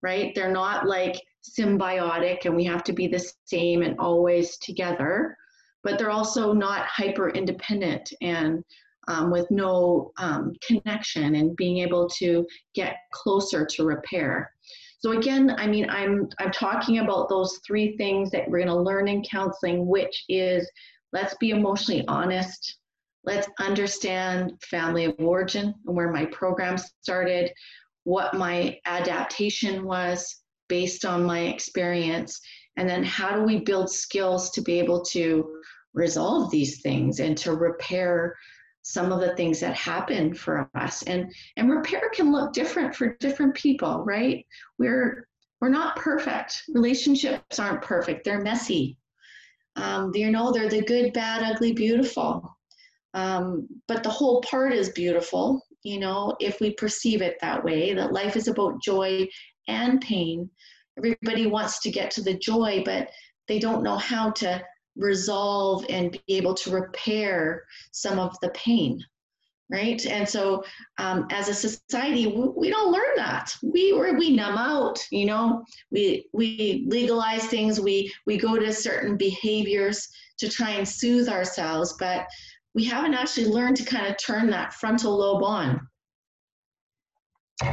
right? 0.02 0.34
They're 0.34 0.54
not 0.54 0.88
like 0.88 1.22
symbiotic 1.60 2.46
and 2.46 2.56
we 2.56 2.64
have 2.64 2.84
to 2.86 2.94
be 2.94 3.08
the 3.08 3.30
same 3.44 3.82
and 3.82 4.00
always 4.00 4.58
together, 4.60 5.36
but 5.84 6.00
they're 6.00 6.12
also 6.12 6.54
not 6.54 6.86
hyper 6.88 7.30
independent 7.30 8.14
and 8.22 8.64
um, 9.10 9.30
with 9.30 9.52
no 9.52 10.12
um, 10.18 10.54
connection 10.66 11.36
and 11.36 11.56
being 11.58 11.80
able 11.80 12.08
to 12.10 12.48
get 12.74 12.96
closer 13.12 13.66
to 13.66 13.84
repair. 13.84 14.52
So 15.06 15.12
again, 15.12 15.54
I 15.60 15.68
mean, 15.68 15.88
I'm 15.88 16.28
I'm 16.40 16.50
talking 16.50 16.98
about 16.98 17.30
those 17.30 17.60
three 17.60 17.96
things 17.96 18.32
that 18.32 18.50
we're 18.50 18.66
going 18.66 18.70
to 18.70 18.76
learn 18.76 19.08
in 19.08 19.22
counseling, 19.22 19.86
which 19.86 20.24
is 20.30 20.68
let's 21.14 21.36
be 21.40 21.52
emotionally 21.52 22.04
honest, 22.08 22.80
let's 23.24 23.48
understand 23.60 24.54
family 24.64 25.06
of 25.06 25.14
origin 25.20 25.76
and 25.86 25.96
where 25.96 26.12
my 26.12 26.26
program 26.26 26.80
started, 26.80 27.52
what 28.06 28.34
my 28.34 28.80
adaptation 28.88 29.86
was 29.86 30.42
based 30.70 31.06
on 31.06 31.24
my 31.24 31.42
experience, 31.42 32.42
and 32.76 32.90
then 32.90 33.04
how 33.04 33.36
do 33.36 33.44
we 33.44 33.60
build 33.60 33.92
skills 33.92 34.50
to 34.54 34.62
be 34.64 34.80
able 34.80 35.04
to 35.04 35.62
resolve 35.94 36.50
these 36.50 36.82
things 36.82 37.20
and 37.20 37.38
to 37.38 37.54
repair 37.54 38.36
some 38.88 39.12
of 39.12 39.20
the 39.20 39.36
things 39.36 39.60
that 39.60 39.74
happen 39.74 40.32
for 40.32 40.70
us. 40.76 41.02
And 41.04 41.34
and 41.58 41.72
repair 41.72 42.08
can 42.14 42.32
look 42.32 42.54
different 42.54 42.96
for 42.96 43.18
different 43.20 43.56
people 43.56 44.04
right? 44.06 44.46
We're 44.78 45.28
we're 45.60 45.70
not 45.70 45.96
perfect. 45.96 46.62
Relationships 46.72 47.58
aren't 47.58 47.82
perfect. 47.82 48.24
They're 48.24 48.42
messy. 48.42 48.98
Um, 49.76 50.12
you 50.14 50.30
know 50.30 50.52
they're 50.52 50.70
the 50.70 50.84
good 50.84 51.14
bad 51.14 51.42
ugly 51.44 51.74
beautiful. 51.74 52.56
Um, 53.16 53.68
but 53.88 54.04
the 54.04 54.10
whole 54.10 54.42
part 54.42 54.74
is 54.74 54.90
beautiful 54.90 55.64
you 55.84 56.00
know 56.00 56.36
if 56.40 56.60
we 56.60 56.74
perceive 56.74 57.22
it 57.22 57.38
that 57.42 57.64
way 57.64 57.94
that 57.94 58.12
life 58.14 58.36
is 58.36 58.48
about 58.48 58.84
joy 58.84 59.28
and 59.68 60.00
pain. 60.00 60.48
Everybody 60.96 61.48
wants 61.48 61.80
to 61.80 61.92
get 61.92 62.12
to 62.12 62.22
the 62.22 62.38
joy 62.38 62.84
but 62.86 63.10
they 63.48 63.58
don't 63.58 63.84
know 63.84 63.98
how 63.98 64.30
to 64.32 64.64
resolve 64.96 65.86
and 65.90 66.12
be 66.12 66.38
able 66.38 66.54
to 66.54 66.72
repair 66.72 67.64
some 67.92 68.20
of 68.20 68.38
the 68.42 68.50
pain 68.50 69.04
right? 69.70 70.06
And 70.06 70.28
so 70.28 70.64
um, 70.98 71.28
as 71.32 71.50
a 71.50 71.54
society 71.54 72.28
we, 72.28 72.48
we 72.56 72.70
don't 72.70 72.92
learn 72.92 73.16
that. 73.16 73.56
We 73.64 73.94
we 73.94 74.36
numb 74.36 74.58
out 74.58 75.04
you 75.12 75.26
know? 75.26 75.64
We 75.92 76.28
we 76.34 76.86
legalize 76.88 77.46
things. 77.48 77.80
We 77.80 78.14
we 78.26 78.38
go 78.38 78.58
to 78.58 78.72
certain 78.72 79.18
behaviors 79.18 80.08
to 80.38 80.50
try 80.50 80.72
and 80.72 80.88
soothe 80.88 81.30
ourselves 81.30 81.96
but 82.00 82.28
we 82.74 82.84
haven't 82.84 83.14
actually 83.14 83.48
learned 83.48 83.78
to 83.78 83.86
kind 83.86 84.06
of 84.06 84.18
turn 84.18 84.50
that 84.50 84.74
frontal 84.74 85.18
lobe 85.18 85.44
on. 85.44 85.88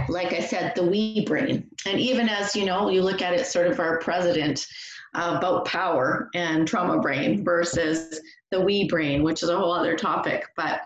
Like 0.08 0.32
i 0.32 0.40
said 0.40 0.74
the 0.76 0.84
we 0.84 1.24
brain. 1.26 1.68
And 1.86 1.98
even 1.98 2.28
as 2.28 2.54
you 2.56 2.64
know 2.64 2.88
you 2.88 3.02
look 3.02 3.20
at 3.20 3.34
it 3.34 3.46
sort 3.46 3.66
of 3.66 3.80
our 3.80 3.98
president 3.98 4.64
about 5.14 5.66
power 5.66 6.30
and 6.34 6.66
trauma 6.66 7.00
brain 7.00 7.44
versus 7.44 8.20
the 8.50 8.60
we 8.60 8.88
brain, 8.88 9.22
which 9.22 9.42
is 9.42 9.48
a 9.48 9.58
whole 9.58 9.72
other 9.72 9.96
topic. 9.96 10.46
But 10.56 10.82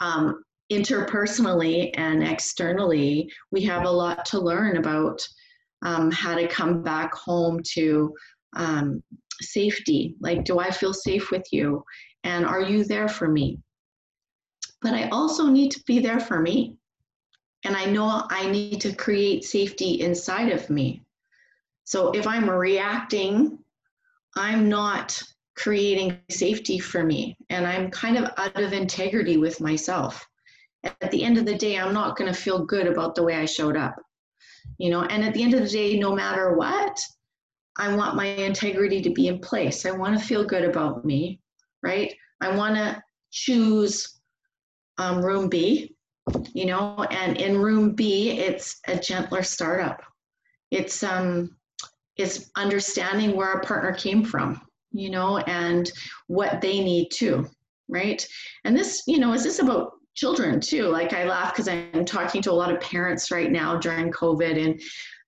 um, 0.00 0.42
interpersonally 0.70 1.90
and 1.94 2.22
externally, 2.22 3.30
we 3.50 3.62
have 3.62 3.84
a 3.84 3.90
lot 3.90 4.24
to 4.26 4.40
learn 4.40 4.76
about 4.76 5.20
um, 5.82 6.10
how 6.10 6.34
to 6.34 6.46
come 6.46 6.82
back 6.82 7.14
home 7.14 7.60
to 7.74 8.14
um, 8.54 9.02
safety. 9.40 10.16
Like, 10.20 10.44
do 10.44 10.58
I 10.58 10.70
feel 10.70 10.92
safe 10.92 11.30
with 11.30 11.46
you? 11.50 11.82
And 12.24 12.44
are 12.44 12.60
you 12.60 12.84
there 12.84 13.08
for 13.08 13.28
me? 13.28 13.58
But 14.82 14.94
I 14.94 15.08
also 15.08 15.46
need 15.46 15.70
to 15.72 15.82
be 15.86 15.98
there 15.98 16.20
for 16.20 16.40
me. 16.40 16.76
And 17.64 17.76
I 17.76 17.86
know 17.86 18.26
I 18.30 18.50
need 18.50 18.80
to 18.82 18.94
create 18.94 19.44
safety 19.44 20.00
inside 20.00 20.50
of 20.50 20.70
me. 20.70 21.02
So 21.90 22.12
if 22.12 22.24
I'm 22.24 22.48
reacting, 22.48 23.58
I'm 24.36 24.68
not 24.68 25.20
creating 25.56 26.20
safety 26.30 26.78
for 26.78 27.02
me 27.02 27.36
and 27.48 27.66
I'm 27.66 27.90
kind 27.90 28.16
of 28.16 28.30
out 28.36 28.62
of 28.62 28.72
integrity 28.72 29.38
with 29.38 29.60
myself. 29.60 30.24
At 30.84 31.10
the 31.10 31.24
end 31.24 31.36
of 31.36 31.46
the 31.46 31.56
day, 31.56 31.80
I'm 31.80 31.92
not 31.92 32.16
going 32.16 32.32
to 32.32 32.40
feel 32.40 32.64
good 32.64 32.86
about 32.86 33.16
the 33.16 33.24
way 33.24 33.34
I 33.34 33.44
showed 33.44 33.76
up. 33.76 33.96
You 34.78 34.90
know, 34.90 35.02
and 35.02 35.24
at 35.24 35.34
the 35.34 35.42
end 35.42 35.52
of 35.52 35.62
the 35.62 35.68
day, 35.68 35.98
no 35.98 36.14
matter 36.14 36.54
what, 36.54 36.96
I 37.76 37.92
want 37.96 38.14
my 38.14 38.26
integrity 38.26 39.02
to 39.02 39.10
be 39.10 39.26
in 39.26 39.40
place. 39.40 39.84
I 39.84 39.90
want 39.90 40.16
to 40.16 40.24
feel 40.24 40.44
good 40.44 40.64
about 40.64 41.04
me, 41.04 41.40
right? 41.82 42.14
I 42.40 42.54
want 42.54 42.76
to 42.76 43.02
choose 43.32 44.20
um, 44.96 45.24
room 45.24 45.48
B, 45.48 45.96
you 46.54 46.66
know, 46.66 47.04
and 47.10 47.36
in 47.36 47.58
room 47.58 47.96
B, 47.96 48.30
it's 48.30 48.78
a 48.86 48.96
gentler 48.96 49.42
startup. 49.42 50.04
It's 50.70 51.02
um, 51.02 51.56
is 52.20 52.50
understanding 52.56 53.36
where 53.36 53.52
a 53.52 53.64
partner 53.64 53.92
came 53.92 54.24
from, 54.24 54.60
you 54.92 55.10
know, 55.10 55.38
and 55.38 55.90
what 56.26 56.60
they 56.60 56.80
need 56.80 57.10
too, 57.10 57.48
right? 57.88 58.26
And 58.64 58.76
this, 58.76 59.02
you 59.06 59.18
know, 59.18 59.32
is 59.32 59.42
this 59.42 59.58
about 59.58 59.92
children 60.14 60.60
too? 60.60 60.88
Like 60.88 61.12
I 61.12 61.24
laugh 61.24 61.52
because 61.52 61.68
I'm 61.68 62.04
talking 62.04 62.42
to 62.42 62.52
a 62.52 62.52
lot 62.52 62.72
of 62.72 62.80
parents 62.80 63.30
right 63.30 63.50
now 63.50 63.76
during 63.76 64.10
COVID 64.12 64.64
and 64.64 64.80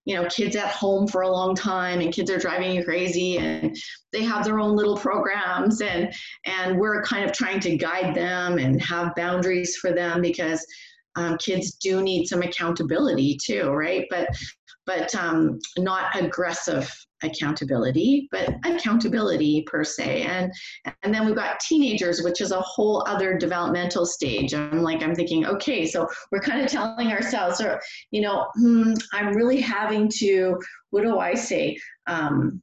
you 0.05 0.17
know 0.17 0.27
kids 0.29 0.57
at 0.57 0.69
home 0.69 1.07
for 1.07 1.23
a 1.23 1.31
long 1.31 1.55
time 1.55 2.01
and 2.01 2.13
kids 2.13 2.31
are 2.31 2.39
driving 2.39 2.75
you 2.75 2.85
crazy 2.85 3.39
and 3.39 3.77
they 4.13 4.23
have 4.23 4.45
their 4.45 4.59
own 4.59 4.75
little 4.75 4.97
programs 4.97 5.81
and 5.81 6.13
and 6.45 6.77
we're 6.79 7.03
kind 7.03 7.25
of 7.25 7.33
trying 7.33 7.61
to 7.61 7.77
guide 7.77 8.15
them 8.15 8.59
and 8.59 8.83
have 8.83 9.15
boundaries 9.15 9.77
for 9.77 9.93
them 9.93 10.21
because 10.21 10.67
um, 11.16 11.37
kids 11.38 11.75
do 11.75 12.03
need 12.03 12.27
some 12.27 12.42
accountability 12.42 13.38
too 13.44 13.70
right 13.70 14.07
but 14.11 14.29
but 14.85 15.14
um, 15.14 15.61
not 15.79 16.16
aggressive 16.20 16.92
accountability, 17.22 18.29
but 18.31 18.55
accountability 18.64 19.64
per 19.66 19.85
se. 19.85 20.22
And 20.22 20.53
and 21.03 21.14
then 21.14 21.27
we've 21.27 21.35
got 21.37 21.61
teenagers, 21.61 22.22
which 22.22 22.40
is 22.40 22.53
a 22.53 22.61
whole 22.61 23.05
other 23.07 23.37
developmental 23.37 24.07
stage. 24.07 24.55
I'm 24.55 24.83
like, 24.83 25.03
I'm 25.03 25.14
thinking, 25.14 25.46
okay, 25.46 25.87
so 25.87 26.09
we're 26.31 26.40
kind 26.40 26.61
of 26.61 26.70
telling 26.70 27.09
ourselves, 27.09 27.61
or 27.61 27.81
you 28.11 28.20
know, 28.20 28.46
hmm, 28.57 28.92
I'm 29.12 29.35
really 29.35 29.61
having 29.61 30.11
to, 30.18 30.59
what 30.90 31.03
do 31.03 31.18
I 31.18 31.35
say? 31.35 31.77
Um, 32.07 32.62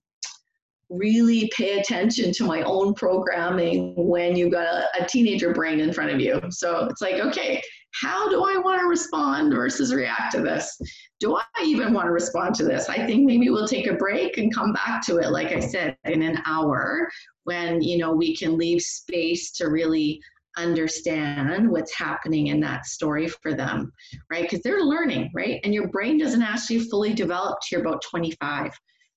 really 0.89 1.51
pay 1.55 1.79
attention 1.79 2.31
to 2.33 2.43
my 2.43 2.63
own 2.63 2.95
programming 2.95 3.93
when 3.95 4.35
you've 4.35 4.51
got 4.51 4.65
a, 4.65 5.03
a 5.03 5.05
teenager 5.05 5.53
brain 5.53 5.79
in 5.79 5.93
front 5.93 6.09
of 6.11 6.19
you. 6.19 6.41
So 6.49 6.85
it's 6.85 7.01
like, 7.01 7.15
okay, 7.15 7.61
how 7.93 8.29
do 8.29 8.43
I 8.43 8.57
want 8.57 8.81
to 8.81 8.87
respond 8.87 9.53
versus 9.53 9.93
react 9.93 10.33
to 10.33 10.41
this? 10.41 10.79
Do 11.19 11.35
I 11.35 11.63
even 11.63 11.93
want 11.93 12.05
to 12.05 12.11
respond 12.11 12.55
to 12.55 12.63
this? 12.63 12.87
I 12.89 13.05
think 13.05 13.25
maybe 13.25 13.49
we'll 13.49 13.67
take 13.67 13.87
a 13.87 13.95
break 13.95 14.37
and 14.37 14.53
come 14.53 14.73
back 14.73 15.05
to 15.07 15.17
it, 15.17 15.31
like 15.31 15.51
I 15.51 15.59
said, 15.59 15.97
in 16.05 16.21
an 16.21 16.41
hour 16.45 17.09
when 17.43 17.81
you 17.81 17.97
know 17.97 18.13
we 18.13 18.35
can 18.35 18.57
leave 18.57 18.81
space 18.81 19.51
to 19.53 19.69
really 19.69 20.21
understand 20.57 21.69
what's 21.69 21.95
happening 21.95 22.47
in 22.47 22.59
that 22.59 22.85
story 22.85 23.27
for 23.27 23.53
them, 23.53 23.91
right? 24.29 24.43
Because 24.43 24.61
they're 24.61 24.81
learning, 24.81 25.31
right? 25.33 25.59
And 25.63 25.73
your 25.73 25.87
brain 25.87 26.17
doesn't 26.17 26.41
actually 26.41 26.81
fully 26.81 27.13
develop 27.13 27.59
to 27.61 27.67
you're 27.71 27.81
about 27.81 28.03
25. 28.09 28.71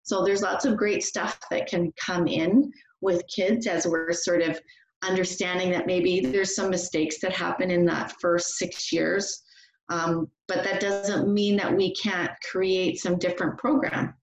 So 0.05 0.25
there's 0.25 0.43
lots 0.43 0.65
of 0.65 0.77
great 0.77 1.03
stuff 1.03 1.39
that 1.51 1.69
can 1.69 1.93
come 1.97 2.27
in 2.27 2.71
with 3.01 3.23
kids 3.35 3.67
as 3.67 3.87
we're 3.87 4.13
sort 4.13 4.43
of 4.43 4.61
understanding 5.03 5.71
that 5.71 5.87
maybe 5.87 6.21
there's 6.21 6.55
some 6.55 6.71
mistakes 6.71 7.21
that 7.21 7.33
happen 7.33 7.71
in 7.71 7.85
that 7.87 8.15
first 8.21 8.57
six 8.57 8.93
years. 8.93 9.43
Um, 9.89 10.29
but 10.49 10.65
that 10.65 10.81
doesn't 10.81 11.33
mean 11.33 11.57
that 11.57 11.77
we 11.77 11.95
can't 11.95 12.31
create 12.51 12.99
some 12.99 13.19
different 13.19 13.59
program, 13.59 14.15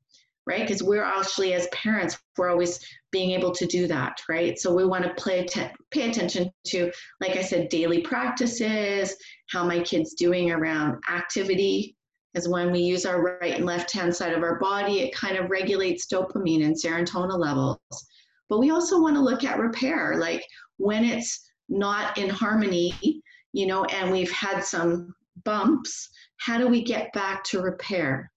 right? 0.48 0.62
Because 0.62 0.82
we're 0.82 1.04
actually, 1.04 1.54
as 1.54 1.68
parents, 1.68 2.18
we're 2.38 2.50
always 2.50 2.80
being 3.12 3.32
able 3.32 3.52
to 3.52 3.66
do 3.66 3.86
that, 3.88 4.22
right? 4.30 4.58
So 4.58 4.74
we 4.74 4.86
want 4.86 5.04
to 5.04 5.24
pay 5.92 6.10
attention 6.10 6.50
to, 6.68 6.92
like 7.22 7.36
I 7.36 7.42
said, 7.42 7.70
daily 7.70 8.02
practices, 8.02 9.16
how 9.50 9.66
my 9.66 9.80
kid's 9.82 10.14
doing 10.14 10.50
around 10.50 11.04
activity, 11.12 11.96
because 12.34 12.48
when 12.48 12.72
we 12.72 12.80
use 12.80 13.06
our 13.06 13.22
right 13.22 13.56
and 13.56 13.66
left 13.66 13.92
hand 13.92 14.16
side 14.16 14.34
of 14.34 14.44
our 14.44 14.60
body, 14.60 15.02
it 15.02 15.16
kind 15.16 15.38
of 15.38 15.50
regulates 15.50 16.08
dopamine 16.08 16.64
and 16.64 16.76
serotonin 16.76 17.38
levels. 17.38 17.80
But 18.50 18.60
we 18.60 18.72
also 18.72 19.02
want 19.02 19.16
to 19.16 19.22
look 19.22 19.44
at 19.44 19.60
repair, 19.60 20.18
like 20.18 20.44
when 20.80 21.04
it's 21.04 21.52
not 21.68 22.18
in 22.18 22.30
harmony, 22.30 23.22
you 23.54 23.68
know, 23.68 23.84
and 23.86 24.12
we've 24.12 24.32
had 24.32 24.64
some 24.64 25.14
bumps, 25.44 26.10
how 26.38 26.58
do 26.58 26.68
we 26.68 26.82
get 26.84 27.14
back 27.14 27.44
to 27.44 27.62
repair? 27.62 28.32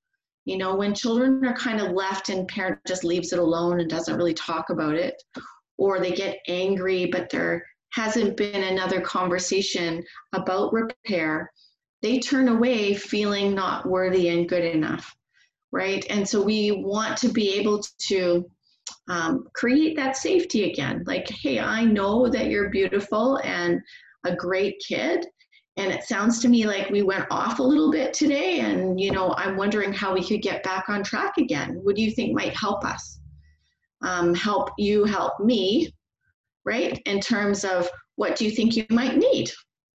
You 0.45 0.59
know, 0.59 0.75
when 0.75 0.95
children 0.95 1.45
are 1.47 1.57
kind 1.57 1.81
of 1.81 1.93
left 1.93 2.29
and 2.29 2.49
parent 2.49 2.81
just 2.87 3.05
leaves 3.05 3.33
it 3.33 3.39
alone 3.39 3.81
and 3.81 3.89
doesn't 3.89 4.17
really 4.17 4.35
talk 4.35 4.71
about 4.71 4.97
it, 4.97 5.15
or 5.79 6.01
they 6.01 6.11
get 6.13 6.39
angry, 6.49 7.07
but 7.07 7.31
there 7.31 7.65
hasn't 7.93 8.37
been 8.37 8.65
another 8.65 9.01
conversation 9.01 10.03
about 10.33 10.73
repair, 10.73 11.51
they 12.03 12.19
turn 12.19 12.49
away 12.49 12.95
feeling 12.95 13.55
not 13.55 13.89
worthy 13.89 14.29
and 14.31 14.49
good 14.49 14.65
enough, 14.65 15.15
right? 15.71 16.05
And 16.11 16.29
so 16.29 16.43
we 16.43 16.73
want 16.73 17.17
to 17.19 17.29
be 17.29 17.55
able 17.55 17.85
to 18.09 18.51
um, 19.09 19.47
create 19.55 19.97
that 19.97 20.17
safety 20.17 20.71
again. 20.71 21.05
Like, 21.07 21.29
hey, 21.29 21.61
I 21.61 21.85
know 21.85 22.29
that 22.29 22.47
you're 22.47 22.71
beautiful 22.71 23.37
and 23.45 23.81
a 24.25 24.35
great 24.35 24.83
kid. 24.87 25.27
And 25.79 25.91
it 25.91 26.05
sounds 26.05 26.41
to 26.41 26.49
me 26.49 26.67
like 26.67 26.91
we 26.91 27.03
went 27.03 27.27
off 27.31 27.59
a 27.59 27.63
little 27.63 27.91
bit 27.91 28.13
today. 28.13 28.61
And, 28.61 29.01
you 29.01 29.11
know, 29.11 29.35
I'm 29.37 29.57
wondering 29.57 29.93
how 29.93 30.13
we 30.13 30.23
could 30.23 30.43
get 30.43 30.63
back 30.63 30.89
on 30.89 31.03
track 31.03 31.39
again. 31.39 31.81
What 31.83 31.97
do 31.97 32.03
you 32.03 32.11
think 32.11 32.35
might 32.35 32.55
help 32.55 32.85
us? 32.85 33.21
Um, 34.03 34.35
help 34.35 34.71
you 34.79 35.05
help 35.05 35.41
me, 35.41 35.95
right? 36.65 37.01
In 37.07 37.21
terms 37.21 37.65
of 37.65 37.89
what 38.17 38.37
do 38.37 38.45
you 38.45 38.51
think 38.51 38.77
you 38.77 38.85
might 38.91 39.17
need, 39.17 39.51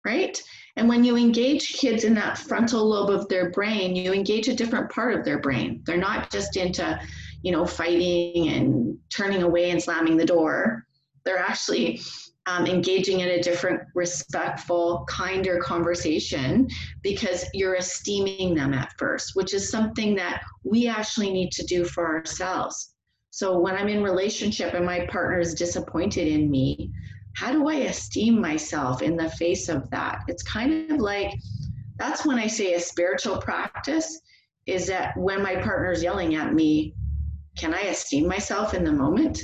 right? 0.06 0.42
And 0.78 0.88
when 0.88 1.04
you 1.04 1.18
engage 1.18 1.74
kids 1.74 2.04
in 2.04 2.14
that 2.16 2.38
frontal 2.38 2.88
lobe 2.88 3.10
of 3.10 3.28
their 3.28 3.50
brain, 3.50 3.96
you 3.96 4.14
engage 4.14 4.48
a 4.48 4.56
different 4.56 4.92
part 4.92 5.14
of 5.14 5.26
their 5.26 5.40
brain. 5.40 5.82
They're 5.86 5.98
not 5.98 6.32
just 6.32 6.56
into, 6.56 7.00
you 7.46 7.52
know, 7.52 7.64
fighting 7.64 8.48
and 8.48 8.98
turning 9.10 9.44
away 9.44 9.70
and 9.70 9.82
slamming 9.82 10.18
the 10.18 10.26
door. 10.26 10.84
They're 11.26 11.38
actually 11.38 12.02
um, 12.48 12.66
engaging 12.66 13.20
in 13.20 13.30
a 13.30 13.42
different, 13.42 13.82
respectful, 13.94 15.06
kinder 15.08 15.60
conversation 15.60 16.68
because 17.04 17.46
you're 17.54 17.76
esteeming 17.76 18.56
them 18.56 18.74
at 18.74 18.94
first, 18.98 19.36
which 19.36 19.54
is 19.54 19.70
something 19.70 20.16
that 20.16 20.42
we 20.64 20.88
actually 20.88 21.32
need 21.32 21.52
to 21.52 21.64
do 21.66 21.86
for 21.86 22.08
ourselves. 22.08 22.96
So 23.30 23.60
when 23.60 23.76
I'm 23.76 23.90
in 23.90 24.02
relationship 24.02 24.74
and 24.74 24.86
my 24.86 25.06
partner 25.06 25.40
is 25.40 25.54
disappointed 25.54 26.28
in 26.28 26.50
me, 26.50 26.92
how 27.36 27.52
do 27.52 27.70
I 27.70 27.76
esteem 27.76 28.42
myself 28.42 29.04
in 29.04 29.16
the 29.16 29.30
face 29.30 29.70
of 29.70 29.88
that? 29.92 30.22
It's 30.28 30.42
kind 30.42 30.90
of 30.90 31.00
like 31.00 31.32
that's 31.98 32.26
when 32.26 32.40
I 32.40 32.48
say 32.48 32.74
a 32.74 32.80
spiritual 32.80 33.38
practice 33.38 34.20
is 34.66 34.88
that 34.88 35.16
when 35.16 35.44
my 35.44 35.58
partner's 35.58 36.02
yelling 36.02 36.34
at 36.34 36.52
me, 36.52 36.96
can 37.58 37.74
I 37.74 37.82
esteem 37.82 38.28
myself 38.28 38.74
in 38.74 38.84
the 38.84 38.92
moment? 38.92 39.40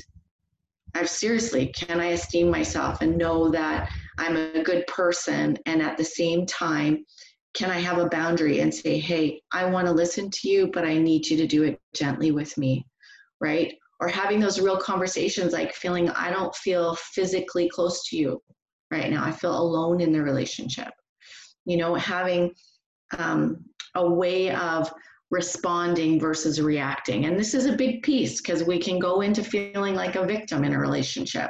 I've 0.93 1.09
seriously, 1.09 1.67
can 1.67 2.01
I 2.01 2.07
esteem 2.07 2.49
myself 2.49 3.01
and 3.01 3.17
know 3.17 3.49
that 3.49 3.89
I'm 4.17 4.35
a 4.35 4.63
good 4.63 4.85
person? 4.87 5.57
And 5.65 5.81
at 5.81 5.97
the 5.97 6.03
same 6.03 6.45
time, 6.45 7.05
can 7.53 7.69
I 7.69 7.79
have 7.79 7.97
a 7.97 8.09
boundary 8.09 8.59
and 8.59 8.73
say, 8.73 8.99
hey, 8.99 9.41
I 9.51 9.65
want 9.65 9.87
to 9.87 9.93
listen 9.93 10.29
to 10.29 10.49
you, 10.49 10.69
but 10.73 10.85
I 10.85 10.97
need 10.97 11.25
you 11.27 11.37
to 11.37 11.47
do 11.47 11.63
it 11.63 11.79
gently 11.93 12.31
with 12.31 12.57
me, 12.57 12.85
right? 13.39 13.73
or 14.01 14.07
having 14.07 14.39
those 14.39 14.59
real 14.59 14.77
conversations 14.77 15.53
like 15.53 15.73
feeling 15.73 16.09
i 16.09 16.29
don't 16.29 16.53
feel 16.55 16.95
physically 16.95 17.69
close 17.69 18.03
to 18.09 18.17
you 18.17 18.41
right 18.89 19.09
now 19.09 19.23
i 19.23 19.31
feel 19.31 19.57
alone 19.57 20.01
in 20.01 20.11
the 20.11 20.21
relationship 20.21 20.89
you 21.65 21.77
know 21.77 21.95
having 21.95 22.51
um, 23.17 23.63
a 23.95 24.09
way 24.09 24.53
of 24.53 24.91
responding 25.31 26.19
versus 26.19 26.61
reacting. 26.61 27.25
And 27.25 27.39
this 27.39 27.53
is 27.53 27.65
a 27.65 27.75
big 27.75 28.03
piece 28.03 28.41
because 28.41 28.65
we 28.65 28.77
can 28.77 28.99
go 28.99 29.21
into 29.21 29.43
feeling 29.43 29.95
like 29.95 30.15
a 30.15 30.25
victim 30.25 30.65
in 30.65 30.73
a 30.73 30.79
relationship. 30.79 31.49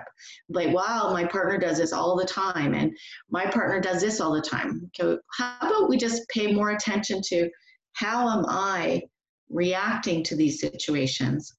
Like 0.50 0.74
wow 0.74 1.10
my 1.12 1.26
partner 1.26 1.58
does 1.58 1.80
this 1.80 1.92
all 1.92 2.16
the 2.16 2.26
time 2.26 2.76
and 2.76 2.96
my 3.32 3.46
partner 3.48 3.82
does 3.82 4.02
this 4.02 4.22
all 4.22 4.34
the 4.34 4.42
time. 4.42 4.90
So, 4.96 5.20
how 5.38 5.58
about 5.62 5.90
we 5.90 5.98
just 5.98 6.30
pay 6.30 6.54
more 6.54 6.72
attention 6.72 7.22
to 7.30 7.50
how 7.94 8.30
am 8.30 8.46
i 8.48 9.02
reacting 9.50 10.24
to 10.26 10.36
these 10.36 10.62
situations? 10.62 11.52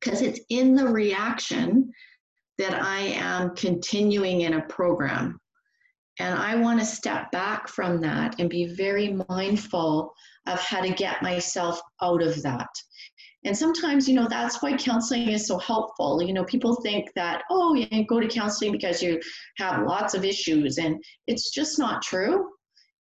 Because 0.00 0.22
it's 0.22 0.40
in 0.50 0.76
the 0.76 0.86
reaction 0.86 1.92
that 2.58 2.80
I 2.80 3.00
am 3.00 3.56
continuing 3.56 4.42
in 4.42 4.54
a 4.54 4.66
program. 4.66 5.40
And 6.20 6.38
I 6.38 6.54
want 6.54 6.78
to 6.78 6.86
step 6.86 7.32
back 7.32 7.66
from 7.66 8.00
that 8.02 8.38
and 8.38 8.48
be 8.48 8.66
very 8.66 9.18
mindful 9.28 10.14
of 10.46 10.60
how 10.60 10.80
to 10.80 10.90
get 10.90 11.22
myself 11.22 11.80
out 12.02 12.22
of 12.22 12.42
that. 12.42 12.68
And 13.44 13.56
sometimes, 13.56 14.08
you 14.08 14.14
know, 14.14 14.26
that's 14.26 14.62
why 14.62 14.76
counseling 14.76 15.28
is 15.28 15.46
so 15.46 15.58
helpful. 15.58 16.22
You 16.22 16.32
know, 16.32 16.44
people 16.44 16.76
think 16.76 17.10
that, 17.14 17.42
oh, 17.50 17.74
you 17.74 18.06
go 18.06 18.18
to 18.18 18.28
counseling 18.28 18.72
because 18.72 19.02
you 19.02 19.20
have 19.58 19.86
lots 19.86 20.14
of 20.14 20.24
issues, 20.24 20.78
and 20.78 21.02
it's 21.26 21.50
just 21.50 21.78
not 21.78 22.02
true. 22.02 22.48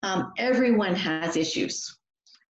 Um, 0.04 0.32
everyone 0.38 0.94
has 0.94 1.36
issues, 1.36 1.98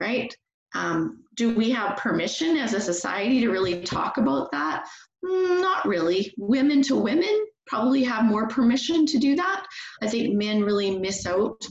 right? 0.02 0.34
Um, 0.76 1.23
do 1.36 1.56
we 1.56 1.69
have 1.71 1.95
permission 1.95 2.58
as 2.58 2.73
a 2.73 2.82
society 2.82 3.39
to 3.39 3.50
really 3.50 3.82
talk 3.84 4.17
about 4.17 4.52
that? 4.52 4.86
Mm, 5.23 5.62
not 5.62 5.88
really. 5.88 6.34
Women 6.38 6.82
to 6.84 6.97
women 6.97 7.45
probably 7.67 8.04
have 8.04 8.26
more 8.26 8.47
permission 8.50 9.06
to 9.06 9.17
do 9.17 9.36
that. 9.38 9.65
I 10.02 10.08
think 10.08 10.36
men 10.36 10.62
really 10.62 11.00
miss 11.00 11.26
out 11.26 11.65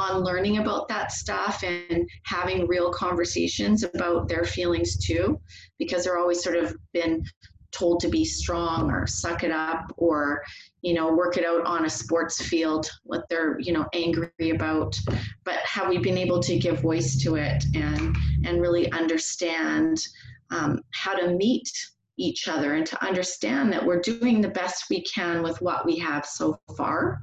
on 0.00 0.24
learning 0.24 0.58
about 0.58 0.88
that 0.88 1.12
stuff 1.12 1.62
and 1.62 2.08
having 2.24 2.66
real 2.66 2.90
conversations 2.90 3.82
about 3.82 4.28
their 4.28 4.44
feelings 4.44 4.96
too, 4.96 5.38
because 5.78 6.04
they're 6.04 6.18
always 6.18 6.42
sort 6.42 6.56
of 6.56 6.74
been 6.94 7.22
told 7.70 8.00
to 8.00 8.08
be 8.08 8.24
strong 8.24 8.90
or 8.90 9.06
suck 9.06 9.44
it 9.44 9.52
up 9.52 9.92
or 9.96 10.42
you 10.82 10.92
know 10.92 11.14
work 11.14 11.36
it 11.36 11.44
out 11.44 11.64
on 11.66 11.84
a 11.84 11.90
sports 11.90 12.42
field 12.42 12.90
what 13.04 13.28
they're 13.28 13.60
you 13.60 13.72
know 13.72 13.86
angry 13.92 14.50
about. 14.50 14.98
But 15.44 15.58
have 15.58 15.88
we 15.88 15.98
been 15.98 16.18
able 16.18 16.40
to 16.40 16.58
give 16.58 16.80
voice 16.80 17.22
to 17.22 17.36
it 17.36 17.62
and 17.74 18.16
and 18.44 18.60
really 18.60 18.90
understand 18.92 20.02
um, 20.50 20.80
how 20.92 21.14
to 21.14 21.34
meet 21.36 21.70
each 22.16 22.48
other 22.48 22.74
and 22.74 22.86
to 22.86 23.04
understand 23.04 23.72
that 23.72 23.84
we're 23.84 24.00
doing 24.00 24.40
the 24.40 24.48
best 24.48 24.84
we 24.90 25.02
can 25.02 25.42
with 25.42 25.60
what 25.60 25.86
we 25.86 25.96
have 25.98 26.26
so 26.26 26.58
far 26.76 27.20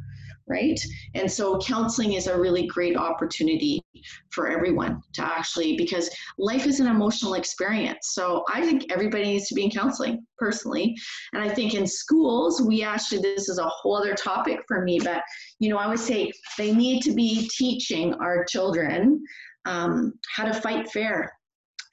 right? 0.48 0.80
And 1.14 1.30
so 1.30 1.58
counseling 1.60 2.14
is 2.14 2.28
a 2.28 2.40
really 2.40 2.68
great 2.68 2.96
opportunity 2.96 3.84
for 4.32 4.48
everyone 4.48 5.02
to 5.14 5.24
actually, 5.24 5.76
because 5.76 6.10
life 6.38 6.66
is 6.66 6.80
an 6.80 6.88
emotional 6.88 7.34
experience. 7.34 8.14
So 8.14 8.46
I 8.52 8.62
think 8.62 8.92
everybody 8.92 9.24
needs 9.24 9.48
to 9.50 9.56
be 9.56 9.66
in 9.66 9.72
counseling 9.72 10.26
personally. 10.38 10.96
And 11.34 11.44
I 11.44 11.54
think 11.54 11.74
in 11.74 11.86
schools, 11.86 12.62
we 12.62 12.84
actually, 12.84 13.22
this 13.22 13.50
is 13.50 13.60
a 13.60 13.68
whole 13.68 13.98
other 13.98 14.14
topic 14.14 14.60
for 14.68 14.84
me, 14.84 15.00
but 15.00 15.22
you 15.60 15.70
know, 15.70 15.78
I 15.78 15.88
would 15.88 16.00
say 16.00 16.32
they 16.58 16.74
need 16.74 17.02
to 17.04 17.14
be 17.14 17.50
teaching 17.58 18.14
our 18.16 18.46
children 18.46 19.22
um, 19.66 20.14
how 20.34 20.46
to 20.46 20.54
fight 20.54 20.90
fair, 20.92 21.32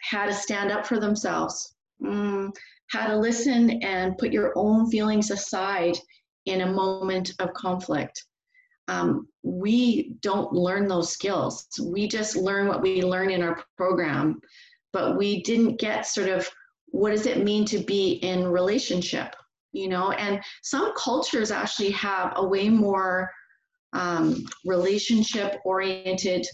how 0.00 0.26
to 0.26 0.32
stand 0.32 0.70
up 0.70 0.86
for 0.86 1.00
themselves, 1.00 1.74
mm, 2.00 2.54
how 2.90 3.08
to 3.08 3.16
listen 3.16 3.82
and 3.82 4.16
put 4.16 4.32
your 4.32 4.52
own 4.54 4.88
feelings 4.90 5.32
aside 5.32 5.98
in 6.46 6.60
a 6.60 6.72
moment 6.72 7.32
of 7.40 7.52
conflict 7.54 8.22
um, 8.88 9.28
we 9.42 10.16
don't 10.20 10.52
learn 10.52 10.88
those 10.88 11.10
skills. 11.10 11.66
We 11.82 12.08
just 12.08 12.36
learn 12.36 12.68
what 12.68 12.82
we 12.82 13.02
learn 13.02 13.30
in 13.30 13.42
our 13.42 13.62
program, 13.76 14.40
but 14.92 15.16
we 15.16 15.42
didn't 15.42 15.80
get 15.80 16.06
sort 16.06 16.28
of 16.28 16.48
what 16.86 17.10
does 17.10 17.26
it 17.26 17.42
mean 17.44 17.64
to 17.66 17.78
be 17.78 18.12
in 18.14 18.46
relationship, 18.46 19.34
you 19.72 19.88
know? 19.88 20.12
And 20.12 20.40
some 20.62 20.92
cultures 20.96 21.50
actually 21.50 21.90
have 21.90 22.32
a 22.36 22.46
way 22.46 22.68
more 22.68 23.30
um, 23.94 24.44
relationship 24.64 25.56
oriented 25.64 26.46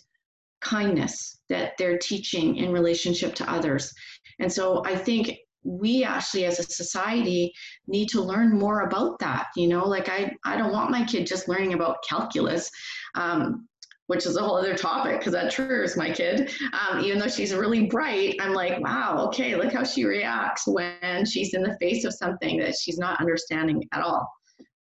kindness 0.61 1.40
that 1.49 1.73
they're 1.79 1.99
teaching 1.99 2.57
in 2.57 2.73
relationship 2.73 3.35
to 3.35 3.51
others. 3.51 3.93
And 4.38 4.53
so 4.53 4.83
I 4.85 4.97
think 4.97 5.37
we 5.62 6.05
actually 6.05 6.44
as 6.44 6.59
a 6.59 6.62
society 6.62 7.53
need 7.87 8.09
to 8.09 8.23
learn 8.23 8.59
more 8.59 8.81
about 8.81 9.18
that 9.18 9.46
you 9.57 9.68
know 9.68 9.87
like 9.87 10.09
i 10.09 10.35
i 10.44 10.57
don't 10.57 10.73
want 10.73 10.90
my 10.90 11.05
kid 11.05 11.27
just 11.27 11.49
learning 11.49 11.75
about 11.75 11.99
calculus 12.09 12.70
um, 13.14 13.66
which 14.11 14.27
is 14.27 14.37
a 14.37 14.42
whole 14.42 14.57
other 14.57 14.75
topic 14.75 15.20
because 15.20 15.33
that 15.33 15.53
triggers 15.53 15.96
my 15.96 16.11
kid. 16.11 16.51
Um, 16.73 16.99
even 16.99 17.20
though 17.20 17.29
she's 17.29 17.55
really 17.55 17.87
bright, 17.87 18.35
I'm 18.40 18.55
like, 18.55 18.81
wow, 18.81 19.25
okay, 19.29 19.55
look 19.55 19.73
how 19.73 19.85
she 19.85 20.05
reacts 20.05 20.64
when 20.66 21.25
she's 21.25 21.55
in 21.55 21.62
the 21.62 21.77
face 21.81 22.05
of 22.05 22.12
something 22.14 22.59
that 22.59 22.75
she's 22.75 22.99
not 22.99 23.20
understanding 23.20 23.85
at 23.92 24.03
all 24.03 24.29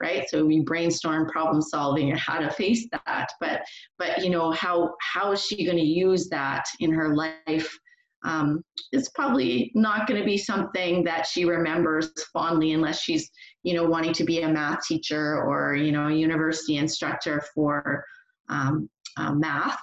right 0.02 0.30
so 0.30 0.46
we 0.46 0.62
brainstorm 0.62 1.28
problem 1.28 1.62
solving 1.62 2.12
and 2.12 2.20
how 2.20 2.40
to 2.40 2.52
face 2.52 2.88
that 2.92 3.28
but 3.40 3.62
but 3.98 4.24
you 4.24 4.30
know 4.30 4.52
how 4.52 4.94
how 5.02 5.32
is 5.32 5.44
she 5.44 5.66
going 5.66 5.78
to 5.78 5.84
use 5.84 6.30
that 6.30 6.66
in 6.80 6.92
her 6.92 7.16
life 7.16 7.78
um, 8.24 8.64
it's 8.92 9.10
probably 9.10 9.72
not 9.76 10.08
going 10.08 10.20
to 10.20 10.26
be 10.26 10.38
something 10.38 11.04
that 11.04 11.26
she 11.26 11.46
remembers 11.46 12.12
fondly 12.34 12.74
unless 12.74 13.02
she's 13.02 13.30
you 13.64 13.74
know 13.74 13.84
wanting 13.84 14.14
to 14.14 14.24
be 14.24 14.42
a 14.42 14.48
math 14.48 14.86
teacher 14.88 15.44
or 15.44 15.76
you 15.76 15.92
know 15.92 16.08
a 16.08 16.14
university 16.14 16.78
instructor 16.78 17.44
for 17.54 18.04
um, 18.50 18.90
uh, 19.18 19.34
math. 19.34 19.80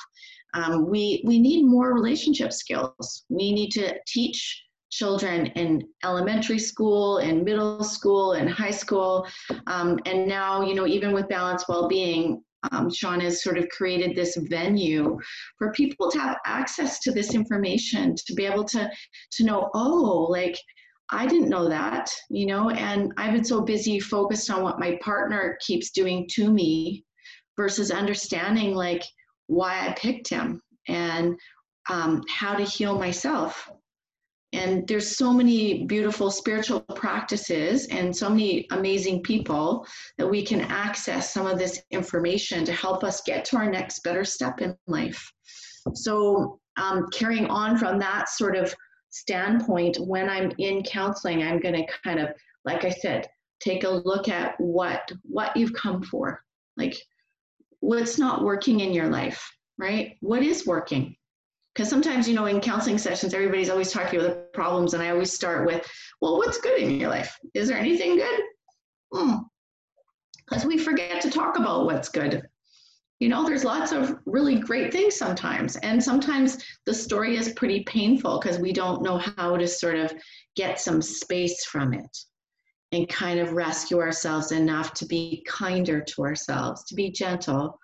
Um, 0.54 0.88
we 0.88 1.22
we 1.24 1.38
need 1.38 1.64
more 1.64 1.92
relationship 1.92 2.52
skills. 2.52 3.24
We 3.28 3.52
need 3.52 3.70
to 3.72 3.94
teach 4.06 4.62
children 4.90 5.46
in 5.46 5.82
elementary 6.04 6.58
school 6.58 7.18
and 7.18 7.44
middle 7.44 7.82
school 7.82 8.32
and 8.32 8.48
high 8.48 8.70
school. 8.70 9.26
Um, 9.66 9.98
and 10.06 10.28
now 10.28 10.62
you 10.62 10.74
know 10.74 10.86
even 10.86 11.12
with 11.12 11.28
balanced 11.28 11.68
well-being 11.68 12.42
um, 12.72 12.90
sean 12.90 13.20
has 13.20 13.42
sort 13.42 13.58
of 13.58 13.68
created 13.68 14.14
this 14.14 14.36
venue 14.48 15.18
for 15.58 15.72
people 15.72 16.10
to 16.10 16.18
have 16.18 16.36
access 16.46 17.00
to 17.00 17.12
this 17.12 17.34
information 17.34 18.14
to 18.26 18.34
be 18.34 18.44
able 18.44 18.64
to 18.64 18.90
to 19.30 19.44
know 19.44 19.70
oh 19.74 20.26
like 20.30 20.56
i 21.10 21.26
didn't 21.26 21.48
know 21.48 21.68
that 21.68 22.10
you 22.30 22.46
know 22.46 22.70
and 22.70 23.12
i've 23.16 23.32
been 23.32 23.44
so 23.44 23.60
busy 23.60 24.00
focused 24.00 24.50
on 24.50 24.62
what 24.62 24.80
my 24.80 24.98
partner 25.02 25.56
keeps 25.60 25.90
doing 25.90 26.26
to 26.30 26.52
me 26.52 27.04
versus 27.56 27.90
understanding 27.90 28.74
like 28.74 29.02
why 29.46 29.86
i 29.86 29.92
picked 29.92 30.28
him 30.28 30.60
and 30.88 31.34
um, 31.90 32.22
how 32.28 32.54
to 32.54 32.64
heal 32.64 32.98
myself 32.98 33.70
and 34.54 34.86
there's 34.88 35.16
so 35.16 35.32
many 35.32 35.84
beautiful 35.84 36.30
spiritual 36.30 36.80
practices 36.80 37.86
and 37.88 38.14
so 38.14 38.30
many 38.30 38.66
amazing 38.70 39.22
people 39.22 39.86
that 40.18 40.26
we 40.26 40.44
can 40.44 40.60
access 40.62 41.32
some 41.34 41.46
of 41.46 41.58
this 41.58 41.82
information 41.90 42.64
to 42.64 42.72
help 42.72 43.04
us 43.04 43.20
get 43.22 43.44
to 43.46 43.56
our 43.56 43.70
next 43.70 44.00
better 44.00 44.24
step 44.24 44.60
in 44.60 44.76
life. 44.86 45.30
So 45.94 46.58
um, 46.76 47.08
carrying 47.12 47.46
on 47.46 47.76
from 47.76 47.98
that 47.98 48.28
sort 48.28 48.56
of 48.56 48.74
standpoint 49.10 49.96
when 50.00 50.28
i'm 50.28 50.50
in 50.58 50.82
counseling 50.82 51.44
i'm 51.44 51.60
going 51.60 51.72
to 51.72 51.86
kind 52.02 52.18
of 52.18 52.30
like 52.64 52.84
i 52.84 52.90
said 52.90 53.28
take 53.60 53.84
a 53.84 53.88
look 53.88 54.28
at 54.28 54.54
what 54.58 55.08
what 55.22 55.56
you've 55.56 55.72
come 55.72 56.02
for. 56.02 56.42
Like 56.76 56.96
what's 57.78 58.18
not 58.18 58.42
working 58.42 58.80
in 58.80 58.92
your 58.92 59.08
life 59.08 59.40
right? 59.78 60.16
What 60.20 60.42
is 60.42 60.66
working 60.66 61.16
because 61.74 61.88
sometimes 61.88 62.28
you 62.28 62.34
know 62.34 62.46
in 62.46 62.60
counseling 62.60 62.98
sessions 62.98 63.34
everybody's 63.34 63.70
always 63.70 63.90
talking 63.90 64.20
about 64.20 64.30
the 64.30 64.42
problems 64.52 64.94
and 64.94 65.02
i 65.02 65.10
always 65.10 65.32
start 65.32 65.66
with 65.66 65.84
well 66.20 66.38
what's 66.38 66.58
good 66.58 66.80
in 66.80 66.98
your 66.98 67.10
life? 67.10 67.38
Is 67.54 67.68
there 67.68 67.78
anything 67.78 68.16
good? 68.16 68.40
Because 69.12 70.62
hmm. 70.62 70.68
we 70.68 70.78
forget 70.78 71.20
to 71.22 71.30
talk 71.30 71.58
about 71.58 71.84
what's 71.84 72.08
good. 72.08 72.42
You 73.20 73.28
know 73.28 73.46
there's 73.46 73.64
lots 73.64 73.92
of 73.92 74.18
really 74.26 74.56
great 74.56 74.92
things 74.92 75.16
sometimes 75.16 75.76
and 75.76 76.02
sometimes 76.02 76.64
the 76.84 76.94
story 76.94 77.36
is 77.36 77.52
pretty 77.52 77.84
painful 77.84 78.40
because 78.40 78.58
we 78.58 78.72
don't 78.72 79.02
know 79.02 79.18
how 79.18 79.56
to 79.56 79.68
sort 79.68 79.96
of 79.96 80.12
get 80.56 80.80
some 80.80 81.00
space 81.00 81.64
from 81.64 81.94
it 81.94 82.16
and 82.92 83.08
kind 83.08 83.38
of 83.38 83.52
rescue 83.52 83.98
ourselves 83.98 84.52
enough 84.52 84.92
to 84.94 85.06
be 85.06 85.44
kinder 85.46 86.00
to 86.00 86.22
ourselves 86.22 86.84
to 86.84 86.94
be 86.94 87.10
gentle 87.10 87.78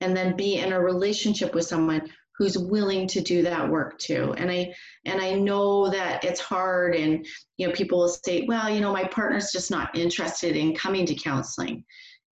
and 0.00 0.16
then 0.16 0.36
be 0.36 0.56
in 0.56 0.72
a 0.72 0.80
relationship 0.80 1.54
with 1.54 1.64
someone 1.64 2.08
who's 2.38 2.56
willing 2.56 3.06
to 3.08 3.20
do 3.20 3.42
that 3.42 3.68
work 3.68 3.98
too. 3.98 4.32
And 4.38 4.50
i 4.50 4.72
and 5.04 5.20
i 5.20 5.32
know 5.32 5.90
that 5.90 6.24
it's 6.24 6.40
hard 6.40 6.94
and 6.94 7.26
you 7.56 7.66
know 7.66 7.72
people 7.74 7.98
will 7.98 8.08
say 8.08 8.44
well 8.46 8.70
you 8.70 8.80
know 8.80 8.92
my 8.92 9.04
partner's 9.04 9.52
just 9.52 9.70
not 9.70 9.96
interested 9.96 10.56
in 10.56 10.74
coming 10.74 11.04
to 11.06 11.14
counseling. 11.14 11.84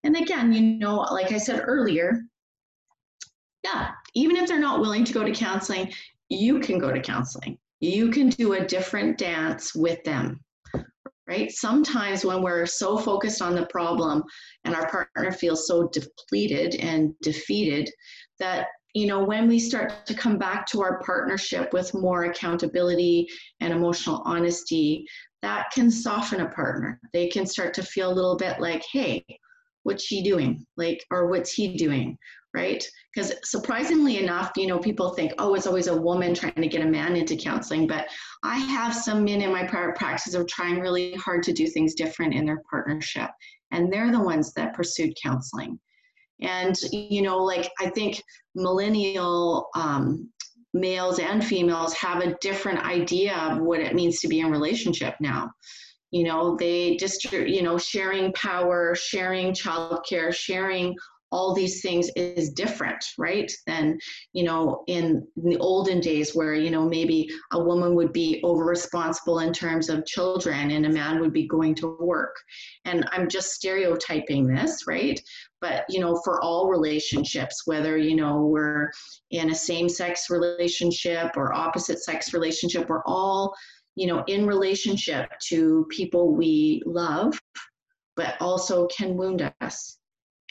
And 0.04 0.16
again 0.16 0.54
you 0.54 0.62
know 0.62 0.98
like 0.98 1.32
i 1.32 1.38
said 1.38 1.64
earlier 1.66 2.22
yeah 3.64 3.92
even 4.14 4.36
if 4.36 4.48
they're 4.48 4.60
not 4.60 4.82
willing 4.82 5.04
to 5.04 5.14
go 5.14 5.24
to 5.24 5.32
counseling 5.32 5.92
you 6.30 6.60
can 6.60 6.80
go 6.80 6.92
to 6.92 7.00
counseling. 7.00 7.58
You 7.82 8.10
can 8.10 8.30
do 8.30 8.54
a 8.54 8.66
different 8.66 9.18
dance 9.18 9.76
with 9.76 10.04
them 10.04 10.40
right? 11.28 11.52
Sometimes 11.52 12.24
when 12.24 12.42
we're 12.42 12.66
so 12.66 12.98
focused 12.98 13.42
on 13.42 13.56
the 13.56 13.66
problem 13.68 14.24
and 14.64 14.76
our 14.76 14.88
partner 14.90 15.32
feels 15.32 15.68
so 15.68 15.90
depleted 15.90 16.76
and 16.76 17.14
defeated 17.22 17.90
that 18.40 18.68
you 18.96 19.08
know, 19.08 19.22
when 19.22 19.50
we 19.50 19.60
start 19.60 20.06
to 20.06 20.14
come 20.14 20.38
back 20.38 20.66
to 20.66 20.82
our 20.82 21.00
partnership 21.02 21.74
with 21.74 21.94
more 21.94 22.24
accountability 22.24 23.28
and 23.60 23.74
emotional 23.74 24.24
honesty, 24.26 25.06
that 25.42 25.70
can 25.74 25.92
soften 25.92 26.40
a 26.40 26.50
partner. 26.50 27.00
They 27.12 27.28
can 27.28 27.46
start 27.46 27.74
to 27.74 27.84
feel 27.84 28.10
a 28.10 28.16
little 28.16 28.38
bit 28.38 28.62
like, 28.62 28.84
hey, 28.90 29.26
what's 29.84 30.06
she 30.06 30.24
doing? 30.24 30.66
Like, 30.78 31.04
or 31.12 31.28
what's 31.28 31.52
he 31.52 31.76
doing? 31.76 32.18
Right? 32.54 32.82
Because 33.14 33.34
surprisingly 33.44 34.18
enough, 34.18 34.54
you 34.56 34.66
know, 34.66 34.80
people 34.80 35.10
think, 35.10 35.34
oh, 35.40 35.56
it's 35.56 35.68
always 35.68 35.88
a 35.88 36.02
woman 36.02 36.34
trying 36.34 36.54
to 36.54 36.68
get 36.68 36.82
a 36.82 36.90
man 36.90 37.18
into 37.18 37.36
counseling. 37.36 37.88
But 37.88 38.08
I 38.46 38.56
have 38.56 38.96
some 38.96 39.26
men 39.26 39.42
in 39.42 39.52
my 39.52 39.68
private 39.68 39.98
practice 39.98 40.36
of 40.36 40.48
trying 40.48 40.80
really 40.80 41.14
hard 41.16 41.44
to 41.44 41.54
do 41.54 41.68
things 41.68 41.96
different 41.96 42.34
in 42.34 42.46
their 42.46 42.62
partnership. 42.70 43.30
And 43.72 43.92
they're 43.92 44.14
the 44.14 44.22
ones 44.22 44.54
that 44.54 44.74
pursued 44.74 45.14
counseling. 45.22 45.80
And, 46.42 46.76
you 46.92 47.22
know, 47.22 47.38
like 47.44 47.70
I 47.80 47.90
think 47.90 48.22
millennial 48.56 49.70
um, 49.76 50.30
males 50.74 51.20
and 51.20 51.44
females 51.44 51.94
have 51.94 52.22
a 52.22 52.36
different 52.42 52.86
idea 52.86 53.36
of 53.36 53.60
what 53.60 53.80
it 53.80 53.96
means 53.96 54.20
to 54.20 54.28
be 54.28 54.42
in 54.42 54.52
relationship 54.52 55.16
now. 55.20 55.52
You 56.12 56.26
know, 56.26 56.56
they 56.56 56.98
just, 56.98 57.32
you 57.32 57.62
know, 57.62 57.78
sharing 57.78 58.32
power, 58.34 58.96
sharing 58.96 59.54
childcare, 59.54 60.34
sharing 60.34 60.96
all 61.36 61.54
these 61.54 61.82
things 61.82 62.10
is 62.16 62.50
different 62.52 63.04
right? 63.18 63.52
Than 63.68 64.00
you 64.32 64.46
know 64.46 64.84
in 64.88 65.28
the 65.36 65.58
olden 65.58 66.00
days 66.00 66.34
where 66.34 66.56
you 66.56 66.72
know 66.72 66.88
maybe 66.88 67.30
a 67.52 67.62
woman 67.62 67.94
would 67.96 68.14
be 68.14 68.40
over 68.44 68.64
responsible 68.64 69.40
in 69.40 69.52
terms 69.52 69.90
of 69.90 70.06
children 70.06 70.72
and 70.72 70.86
a 70.86 70.90
man 70.90 71.20
would 71.20 71.34
be 71.34 71.46
going 71.48 71.76
to 71.76 71.98
work. 72.00 72.36
And 72.86 73.06
i'm 73.12 73.28
just 73.28 73.52
stereotyping 73.52 74.48
this 74.48 74.88
right? 74.88 75.20
But 75.60 75.84
you 75.90 76.00
know 76.00 76.22
for 76.24 76.42
all 76.42 76.70
relationships 76.70 77.64
whether 77.66 77.98
you 77.98 78.16
know 78.16 78.46
we're 78.46 78.92
in 79.32 79.50
a 79.50 79.56
same 79.56 79.90
sex 79.90 80.30
relationship 80.30 81.36
or 81.36 81.54
opposite 81.54 82.00
sex 82.04 82.34
relationship 82.34 82.88
we're 82.88 83.04
all 83.06 83.54
you 83.96 84.08
know 84.08 84.24
in 84.28 84.46
relationship 84.46 85.30
to 85.50 85.86
people 85.90 86.34
we 86.36 86.82
love 86.86 87.40
but 88.16 88.36
also 88.40 88.88
can 88.88 89.18
wound 89.18 89.52
us 89.62 89.98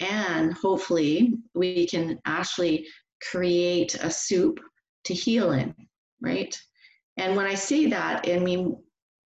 and 0.01 0.53
hopefully 0.55 1.35
we 1.55 1.87
can 1.87 2.19
actually 2.25 2.87
create 3.31 3.95
a 3.97 4.11
soup 4.11 4.61
to 5.05 5.15
heal 5.15 5.53
in, 5.53 5.75
right? 6.21 6.59
And 7.17 7.37
when 7.37 7.47
I 7.47 7.55
say 7.55 7.87
that, 7.87 8.29
I 8.29 8.39
mean, 8.39 8.77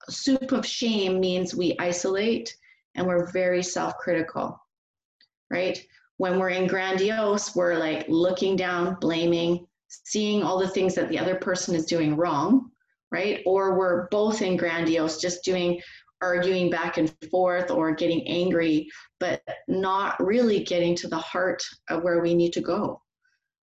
soup 0.09 0.53
of 0.53 0.67
shame 0.67 1.21
means 1.21 1.55
we 1.55 1.77
isolate 1.79 2.55
and 2.95 3.07
we're 3.07 3.31
very 3.33 3.63
self 3.63 3.97
critical, 3.99 4.59
right? 5.51 5.83
When 6.19 6.39
we're 6.39 6.51
in 6.51 6.67
grandiose, 6.67 7.57
we're 7.57 7.77
like 7.77 8.07
looking 8.09 8.57
down, 8.57 8.97
blaming, 9.01 9.67
seeing 9.89 10.43
all 10.43 10.59
the 10.59 10.69
things 10.69 10.95
that 10.95 11.09
the 11.09 11.19
other 11.19 11.37
person 11.37 11.75
is 11.75 11.87
doing 11.87 12.17
wrong, 12.17 12.71
right? 13.11 13.43
Or 13.47 13.77
we're 13.79 14.09
both 14.09 14.43
in 14.43 14.57
grandiose, 14.57 15.21
just 15.21 15.45
doing 15.45 15.81
arguing 16.23 16.71
back 16.71 16.97
and 16.97 17.13
forth 17.31 17.71
or 17.71 17.95
getting 17.95 18.27
angry, 18.27 18.89
but 19.21 19.43
not 19.69 20.23
really 20.25 20.63
getting 20.63 20.95
to 20.97 21.09
the 21.09 21.19
heart 21.19 21.63
of 21.91 22.03
where 22.03 22.23
we 22.23 22.35
need 22.35 22.53
to 22.53 22.61
go, 22.61 23.03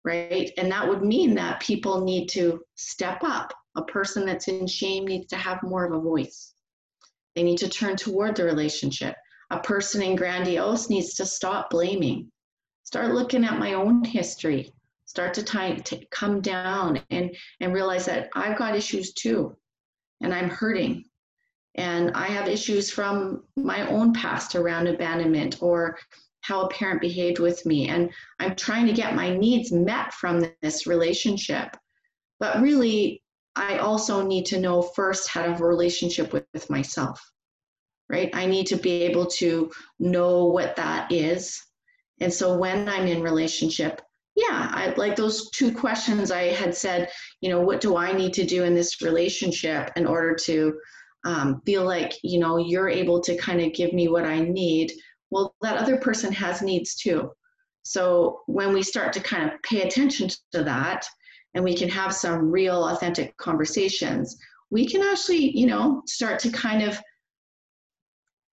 right? 0.03 0.51
And 0.57 0.71
that 0.71 0.87
would 0.87 1.03
mean 1.03 1.35
that 1.35 1.59
people 1.59 2.03
need 2.03 2.27
to 2.29 2.61
step 2.75 3.19
up. 3.23 3.53
A 3.77 3.83
person 3.83 4.25
that's 4.25 4.47
in 4.47 4.67
shame 4.67 5.05
needs 5.05 5.27
to 5.27 5.35
have 5.35 5.61
more 5.61 5.85
of 5.85 5.91
a 5.91 5.99
voice. 5.99 6.53
They 7.35 7.43
need 7.43 7.57
to 7.57 7.69
turn 7.69 7.97
toward 7.97 8.35
the 8.35 8.45
relationship. 8.45 9.15
A 9.51 9.59
person 9.59 10.01
in 10.01 10.15
grandiose 10.15 10.89
needs 10.89 11.15
to 11.15 11.25
stop 11.25 11.69
blaming. 11.69 12.31
Start 12.83 13.13
looking 13.13 13.43
at 13.43 13.59
my 13.59 13.73
own 13.73 14.03
history. 14.05 14.71
Start 15.05 15.33
to, 15.35 15.43
tie, 15.43 15.75
to 15.75 16.05
come 16.11 16.41
down 16.41 17.01
and, 17.09 17.35
and 17.59 17.73
realize 17.73 18.05
that 18.05 18.29
I've 18.33 18.57
got 18.57 18.75
issues 18.75 19.13
too, 19.13 19.55
and 20.21 20.33
I'm 20.33 20.49
hurting 20.49 21.03
and 21.75 22.11
I 22.11 22.27
have 22.27 22.47
issues 22.47 22.89
from 22.89 23.43
my 23.55 23.87
own 23.89 24.13
past 24.13 24.55
around 24.55 24.87
abandonment 24.87 25.61
or 25.61 25.97
how 26.41 26.61
a 26.61 26.69
parent 26.69 27.01
behaved 27.01 27.39
with 27.39 27.65
me. 27.65 27.89
And 27.89 28.09
I'm 28.39 28.55
trying 28.55 28.85
to 28.87 28.93
get 28.93 29.15
my 29.15 29.35
needs 29.35 29.71
met 29.71 30.13
from 30.13 30.45
this 30.61 30.87
relationship. 30.87 31.75
But 32.39 32.61
really, 32.61 33.21
I 33.55 33.77
also 33.79 34.25
need 34.25 34.45
to 34.47 34.59
know 34.59 34.81
first 34.81 35.29
how 35.29 35.43
to 35.43 35.51
have 35.51 35.61
a 35.61 35.65
relationship 35.65 36.33
with, 36.33 36.45
with 36.53 36.69
myself, 36.69 37.21
right? 38.09 38.29
I 38.33 38.45
need 38.45 38.67
to 38.67 38.75
be 38.75 39.03
able 39.03 39.25
to 39.37 39.71
know 39.99 40.45
what 40.45 40.75
that 40.75 41.11
is. 41.11 41.61
And 42.21 42.33
so 42.33 42.57
when 42.57 42.87
I'm 42.87 43.07
in 43.07 43.21
relationship, 43.21 44.01
yeah, 44.35 44.45
yeah, 44.55 44.71
I 44.73 44.93
like 44.97 45.15
those 45.15 45.49
two 45.51 45.73
questions 45.73 46.31
I 46.31 46.43
had 46.43 46.75
said, 46.75 47.09
you 47.41 47.49
know, 47.49 47.61
what 47.61 47.81
do 47.81 47.95
I 47.95 48.11
need 48.11 48.33
to 48.33 48.45
do 48.45 48.63
in 48.63 48.75
this 48.75 49.01
relationship 49.01 49.91
in 49.95 50.05
order 50.05 50.35
to 50.43 50.77
um, 51.25 51.61
feel 51.65 51.83
like, 51.83 52.13
you 52.23 52.39
know, 52.39 52.57
you're 52.57 52.87
able 52.87 53.19
to 53.21 53.35
kind 53.35 53.59
of 53.59 53.73
give 53.73 53.91
me 53.91 54.07
what 54.07 54.25
I 54.25 54.39
need? 54.39 54.93
Well, 55.31 55.55
that 55.61 55.77
other 55.77 55.97
person 55.97 56.31
has 56.31 56.61
needs 56.61 56.95
too. 56.95 57.31
So 57.83 58.41
when 58.45 58.73
we 58.73 58.83
start 58.83 59.11
to 59.13 59.19
kind 59.19 59.51
of 59.51 59.61
pay 59.63 59.81
attention 59.81 60.29
to 60.53 60.63
that 60.63 61.05
and 61.53 61.63
we 61.63 61.75
can 61.75 61.89
have 61.89 62.13
some 62.13 62.51
real 62.51 62.87
authentic 62.87 63.35
conversations, 63.37 64.37
we 64.69 64.87
can 64.87 65.01
actually, 65.01 65.57
you 65.57 65.67
know, 65.67 66.03
start 66.05 66.39
to 66.39 66.51
kind 66.51 66.83
of 66.83 66.99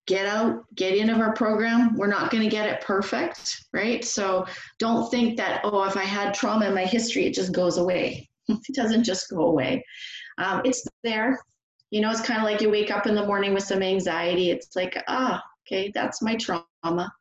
get 0.06 0.26
out, 0.26 0.64
get 0.74 0.96
in 0.96 1.10
of 1.10 1.20
our 1.20 1.32
program. 1.34 1.94
We're 1.94 2.06
not 2.06 2.30
going 2.30 2.42
to 2.42 2.50
get 2.50 2.68
it 2.68 2.80
perfect, 2.80 3.64
right? 3.72 4.04
So 4.04 4.46
don't 4.78 5.10
think 5.10 5.36
that, 5.36 5.60
oh, 5.64 5.84
if 5.84 5.96
I 5.96 6.04
had 6.04 6.34
trauma 6.34 6.66
in 6.66 6.74
my 6.74 6.84
history, 6.84 7.26
it 7.26 7.34
just 7.34 7.52
goes 7.52 7.78
away. 7.78 8.28
it 8.48 8.74
doesn't 8.74 9.04
just 9.04 9.30
go 9.30 9.42
away. 9.46 9.84
Um, 10.38 10.62
it's 10.64 10.86
there. 11.04 11.38
You 11.92 12.00
know, 12.00 12.10
it's 12.10 12.20
kind 12.20 12.40
of 12.40 12.44
like 12.44 12.60
you 12.60 12.70
wake 12.70 12.90
up 12.90 13.06
in 13.06 13.14
the 13.14 13.24
morning 13.24 13.54
with 13.54 13.62
some 13.62 13.82
anxiety. 13.82 14.50
It's 14.50 14.74
like, 14.74 14.96
ah, 15.06 15.40
okay, 15.64 15.92
that's 15.94 16.22
my 16.22 16.36
trauma. 16.36 17.12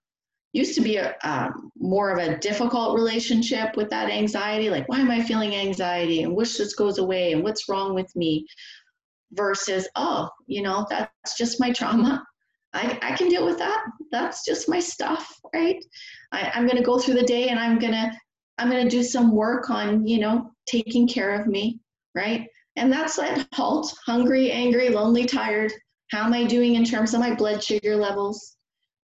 Used 0.54 0.76
to 0.76 0.82
be 0.82 0.98
a 0.98 1.16
um, 1.24 1.72
more 1.78 2.10
of 2.10 2.18
a 2.18 2.38
difficult 2.40 2.96
relationship 2.96 3.78
with 3.78 3.90
that 3.92 4.10
anxiety. 4.10 4.70
Like, 4.70 4.90
why 4.90 5.00
am 5.00 5.12
I 5.12 5.22
feeling 5.22 5.56
anxiety? 5.56 6.24
And 6.24 6.36
wish 6.36 6.58
this 6.58 6.74
goes 6.74 6.98
away. 6.98 7.34
And 7.34 7.44
what's 7.44 7.70
wrong 7.70 7.94
with 7.94 8.14
me? 8.16 8.48
Versus, 9.34 9.88
oh, 9.96 10.30
you 10.48 10.62
know, 10.62 10.86
that's 10.90 11.38
just 11.38 11.60
my 11.60 11.72
trauma 11.72 12.26
I, 12.74 12.98
I 13.02 13.16
can 13.16 13.30
deal 13.30 13.46
with 13.46 13.58
that. 13.58 13.86
That's 14.12 14.46
just 14.46 14.70
my 14.70 14.80
stuff, 14.80 15.40
right? 15.54 15.84
I, 16.32 16.52
I'm 16.54 16.66
going 16.66 16.78
to 16.78 16.84
go 16.84 17.00
through 17.00 17.16
the 17.16 17.24
day 17.24 17.50
and 17.50 17.60
I'm 17.60 17.80
going 17.80 17.94
to 17.94 18.12
I'm 18.58 18.70
going 18.70 18.84
to 18.84 18.90
do 18.90 19.02
some 19.02 19.32
work 19.32 19.70
on, 19.70 20.06
you 20.06 20.20
know, 20.20 20.52
taking 20.68 21.08
care 21.08 21.40
of 21.40 21.48
me, 21.48 21.80
right? 22.14 22.48
And 22.82 22.92
that's 22.92 23.16
that 23.18 23.48
halt, 23.54 23.94
hungry, 24.08 24.52
angry, 24.52 24.90
lonely, 24.90 25.28
tired. 25.28 25.72
How 26.10 26.26
am 26.26 26.34
I 26.34 26.46
doing 26.46 26.74
in 26.74 26.84
terms 26.84 27.14
of 27.14 27.20
my 27.20 27.32
blood 27.32 27.64
sugar 27.64 27.96
levels? 27.96 28.58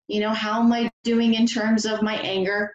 You 0.07 0.19
know, 0.19 0.31
how 0.31 0.61
am 0.61 0.73
I 0.73 0.89
doing 1.03 1.35
in 1.35 1.45
terms 1.45 1.85
of 1.85 2.01
my 2.01 2.15
anger? 2.15 2.73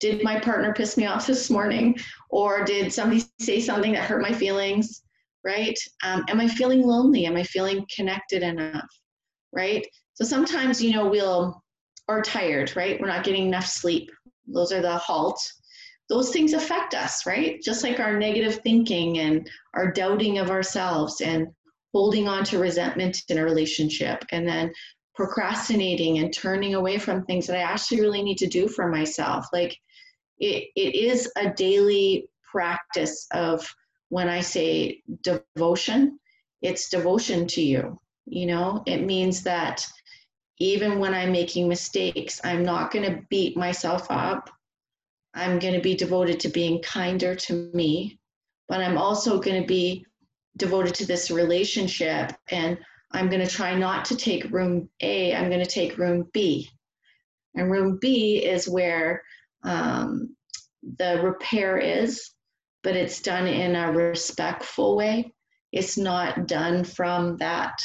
Did 0.00 0.24
my 0.24 0.40
partner 0.40 0.72
piss 0.72 0.96
me 0.96 1.04
off 1.04 1.26
this 1.26 1.50
morning? 1.50 1.98
Or 2.30 2.64
did 2.64 2.90
somebody 2.90 3.22
say 3.38 3.60
something 3.60 3.92
that 3.92 4.04
hurt 4.04 4.22
my 4.22 4.32
feelings? 4.32 5.02
Right? 5.44 5.78
Um, 6.02 6.24
am 6.28 6.40
I 6.40 6.48
feeling 6.48 6.86
lonely? 6.86 7.26
Am 7.26 7.36
I 7.36 7.42
feeling 7.42 7.84
connected 7.94 8.42
enough? 8.42 8.88
Right? 9.52 9.86
So 10.14 10.24
sometimes, 10.24 10.82
you 10.82 10.94
know, 10.94 11.06
we'll, 11.06 11.62
are 12.08 12.22
tired, 12.22 12.74
right? 12.76 12.98
We're 12.98 13.08
not 13.08 13.24
getting 13.24 13.48
enough 13.48 13.66
sleep. 13.66 14.10
Those 14.46 14.72
are 14.72 14.80
the 14.80 14.96
halts. 14.96 15.59
Those 16.10 16.30
things 16.30 16.52
affect 16.52 16.94
us, 16.94 17.24
right? 17.24 17.62
Just 17.62 17.82
like 17.82 18.00
our 18.00 18.18
negative 18.18 18.56
thinking 18.56 19.20
and 19.20 19.48
our 19.72 19.90
doubting 19.90 20.38
of 20.38 20.50
ourselves 20.50 21.22
and 21.22 21.48
holding 21.94 22.28
on 22.28 22.44
to 22.44 22.58
resentment 22.58 23.22
in 23.28 23.38
a 23.38 23.44
relationship 23.44 24.24
and 24.30 24.46
then 24.46 24.72
procrastinating 25.14 26.18
and 26.18 26.32
turning 26.32 26.74
away 26.74 26.98
from 26.98 27.24
things 27.24 27.46
that 27.46 27.56
I 27.56 27.62
actually 27.62 28.00
really 28.00 28.22
need 28.22 28.38
to 28.38 28.46
do 28.46 28.68
for 28.68 28.88
myself. 28.88 29.46
Like 29.52 29.76
it, 30.38 30.68
it 30.76 30.94
is 30.94 31.30
a 31.36 31.50
daily 31.50 32.28
practice 32.50 33.26
of 33.32 33.66
when 34.08 34.28
I 34.28 34.40
say 34.40 35.02
devotion, 35.22 36.18
it's 36.62 36.90
devotion 36.90 37.46
to 37.48 37.62
you. 37.62 37.98
You 38.26 38.46
know, 38.46 38.82
it 38.86 39.04
means 39.04 39.42
that 39.44 39.86
even 40.58 40.98
when 40.98 41.14
I'm 41.14 41.32
making 41.32 41.68
mistakes, 41.68 42.40
I'm 42.44 42.62
not 42.62 42.90
going 42.90 43.10
to 43.10 43.22
beat 43.30 43.56
myself 43.56 44.06
up. 44.10 44.50
I'm 45.34 45.58
going 45.58 45.74
to 45.74 45.80
be 45.80 45.94
devoted 45.94 46.40
to 46.40 46.48
being 46.48 46.82
kinder 46.82 47.34
to 47.34 47.70
me, 47.74 48.18
but 48.68 48.80
I'm 48.80 48.98
also 48.98 49.40
going 49.40 49.60
to 49.60 49.66
be 49.66 50.04
devoted 50.56 50.94
to 50.96 51.06
this 51.06 51.30
relationship. 51.30 52.32
And 52.48 52.78
I'm 53.12 53.28
going 53.28 53.44
to 53.44 53.52
try 53.52 53.74
not 53.74 54.06
to 54.06 54.16
take 54.16 54.50
room 54.50 54.88
A, 55.00 55.34
I'm 55.34 55.48
going 55.48 55.64
to 55.64 55.70
take 55.70 55.98
room 55.98 56.28
B. 56.32 56.68
And 57.54 57.70
room 57.70 57.98
B 58.00 58.44
is 58.44 58.68
where 58.68 59.22
um, 59.64 60.36
the 60.98 61.20
repair 61.22 61.78
is, 61.78 62.30
but 62.82 62.96
it's 62.96 63.20
done 63.20 63.46
in 63.46 63.76
a 63.76 63.92
respectful 63.92 64.96
way. 64.96 65.32
It's 65.72 65.98
not 65.98 66.46
done 66.46 66.84
from 66.84 67.36
that 67.38 67.78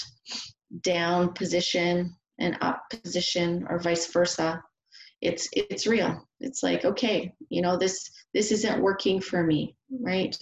down 0.81 1.33
position 1.33 2.15
and 2.39 2.57
up 2.61 2.81
position 2.89 3.65
or 3.69 3.79
vice 3.79 4.11
versa 4.11 4.63
it's 5.21 5.49
it's 5.53 5.87
real. 5.87 6.27
It's 6.39 6.63
like 6.63 6.85
okay 6.85 7.33
you 7.49 7.61
know 7.61 7.77
this 7.77 8.09
this 8.33 8.51
isn't 8.51 8.81
working 8.81 9.21
for 9.21 9.43
me 9.43 9.75
right? 10.01 10.37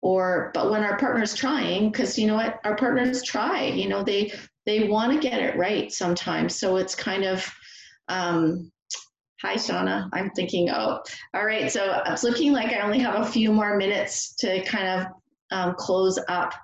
Or 0.00 0.50
but 0.54 0.70
when 0.70 0.84
our 0.84 0.98
partner's 0.98 1.34
trying 1.34 1.90
because 1.90 2.18
you 2.18 2.26
know 2.26 2.34
what? 2.34 2.60
Our 2.64 2.76
partners 2.76 3.22
try 3.22 3.64
you 3.64 3.88
know 3.88 4.02
they 4.02 4.32
they 4.66 4.88
want 4.88 5.12
to 5.12 5.28
get 5.28 5.40
it 5.40 5.56
right 5.56 5.92
sometimes. 5.92 6.56
So 6.56 6.76
it's 6.76 6.94
kind 6.94 7.24
of 7.24 7.48
um 8.08 8.70
hi 9.40 9.54
shauna. 9.54 10.08
I'm 10.12 10.30
thinking 10.30 10.70
oh 10.70 11.00
all 11.34 11.46
right. 11.46 11.70
So 11.70 12.02
it's 12.06 12.24
looking 12.24 12.52
like 12.52 12.72
i 12.72 12.80
only 12.80 12.98
have 13.00 13.20
a 13.20 13.30
few 13.30 13.52
more 13.52 13.76
minutes 13.76 14.34
to 14.36 14.62
kind 14.64 15.00
of 15.00 15.06
um, 15.50 15.74
close 15.76 16.18
up 16.28 16.54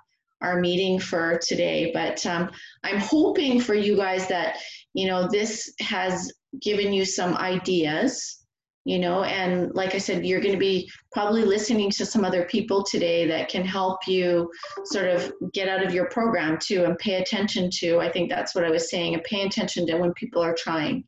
our 0.41 0.59
meeting 0.59 0.99
for 0.99 1.39
today. 1.39 1.91
But 1.93 2.25
um, 2.25 2.51
I'm 2.83 2.99
hoping 2.99 3.59
for 3.59 3.73
you 3.73 3.95
guys 3.95 4.27
that, 4.27 4.57
you 4.93 5.07
know, 5.07 5.27
this 5.27 5.73
has 5.79 6.31
given 6.61 6.93
you 6.93 7.05
some 7.05 7.35
ideas, 7.37 8.45
you 8.85 8.99
know, 8.99 9.23
and 9.23 9.73
like 9.73 9.95
I 9.95 9.97
said, 9.97 10.25
you're 10.25 10.41
going 10.41 10.53
to 10.53 10.59
be 10.59 10.89
probably 11.11 11.43
listening 11.43 11.89
to 11.91 12.05
some 12.05 12.23
other 12.23 12.45
people 12.45 12.83
today 12.83 13.25
that 13.27 13.49
can 13.49 13.65
help 13.65 14.07
you 14.07 14.51
sort 14.85 15.07
of 15.07 15.33
get 15.53 15.67
out 15.67 15.83
of 15.83 15.93
your 15.93 16.05
program 16.09 16.59
too 16.61 16.83
and 16.85 16.97
pay 16.99 17.15
attention 17.15 17.69
to. 17.79 17.99
I 17.99 18.11
think 18.11 18.29
that's 18.29 18.53
what 18.53 18.63
I 18.63 18.69
was 18.69 18.89
saying, 18.89 19.15
and 19.15 19.23
pay 19.23 19.41
attention 19.41 19.87
to 19.87 19.97
when 19.97 20.13
people 20.13 20.41
are 20.43 20.55
trying. 20.55 21.03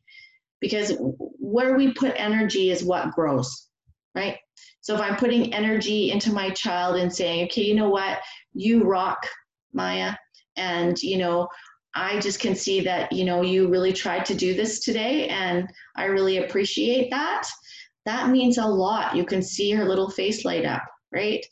Because 0.60 0.96
where 0.98 1.76
we 1.76 1.92
put 1.92 2.14
energy 2.16 2.70
is 2.70 2.82
what 2.82 3.12
grows, 3.12 3.68
right? 4.16 4.38
So 4.80 4.96
if 4.96 5.00
I'm 5.00 5.16
putting 5.16 5.54
energy 5.54 6.10
into 6.10 6.32
my 6.32 6.50
child 6.50 6.96
and 6.96 7.14
saying, 7.14 7.44
okay, 7.44 7.62
you 7.62 7.76
know 7.76 7.90
what, 7.90 8.18
you 8.54 8.82
rock, 8.82 9.24
Maya, 9.72 10.14
and 10.56 11.00
you 11.00 11.18
know, 11.18 11.46
I 11.98 12.20
just 12.20 12.40
can 12.40 12.54
see 12.54 12.80
that 12.82 13.12
you 13.12 13.24
know 13.24 13.42
you 13.42 13.68
really 13.68 13.92
tried 13.92 14.24
to 14.26 14.34
do 14.34 14.54
this 14.54 14.80
today, 14.80 15.28
and 15.28 15.68
I 15.96 16.04
really 16.04 16.38
appreciate 16.38 17.10
that. 17.10 17.46
That 18.06 18.30
means 18.30 18.58
a 18.58 18.66
lot. 18.66 19.16
You 19.16 19.24
can 19.24 19.42
see 19.42 19.70
her 19.72 19.84
little 19.84 20.10
face 20.10 20.44
light 20.44 20.64
up, 20.64 20.82
right? 21.12 21.44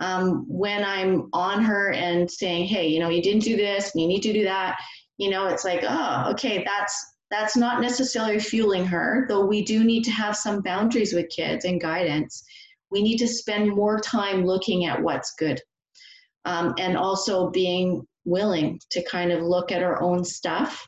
Um, 0.00 0.44
when 0.48 0.84
I'm 0.84 1.28
on 1.32 1.62
her 1.62 1.92
and 1.92 2.30
saying, 2.30 2.66
hey, 2.66 2.88
you 2.88 2.98
know, 2.98 3.08
you 3.08 3.22
didn't 3.22 3.44
do 3.44 3.56
this, 3.56 3.92
and 3.92 4.02
you 4.02 4.08
need 4.08 4.22
to 4.22 4.32
do 4.32 4.44
that, 4.44 4.76
you 5.18 5.30
know, 5.30 5.46
it's 5.46 5.64
like, 5.64 5.84
oh, 5.86 6.30
okay, 6.32 6.64
that's 6.64 7.14
that's 7.30 7.56
not 7.56 7.80
necessarily 7.80 8.38
fueling 8.38 8.84
her, 8.84 9.24
though 9.28 9.46
we 9.46 9.62
do 9.64 9.84
need 9.84 10.02
to 10.04 10.10
have 10.10 10.36
some 10.36 10.60
boundaries 10.60 11.14
with 11.14 11.30
kids 11.30 11.64
and 11.64 11.80
guidance 11.80 12.44
we 12.92 13.02
need 13.02 13.16
to 13.16 13.26
spend 13.26 13.74
more 13.74 13.98
time 13.98 14.44
looking 14.44 14.84
at 14.84 15.02
what's 15.02 15.34
good 15.38 15.60
um, 16.44 16.74
and 16.78 16.96
also 16.96 17.50
being 17.50 18.06
willing 18.24 18.80
to 18.90 19.02
kind 19.04 19.32
of 19.32 19.42
look 19.42 19.72
at 19.72 19.82
our 19.82 20.00
own 20.02 20.24
stuff 20.24 20.86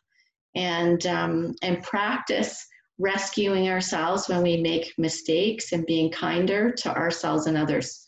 and 0.54 1.06
um, 1.06 1.54
and 1.62 1.82
practice 1.82 2.66
rescuing 2.98 3.68
ourselves 3.68 4.28
when 4.28 4.42
we 4.42 4.56
make 4.56 4.92
mistakes 4.98 5.72
and 5.72 5.84
being 5.86 6.10
kinder 6.10 6.70
to 6.70 6.94
ourselves 6.94 7.46
and 7.46 7.56
others 7.56 8.04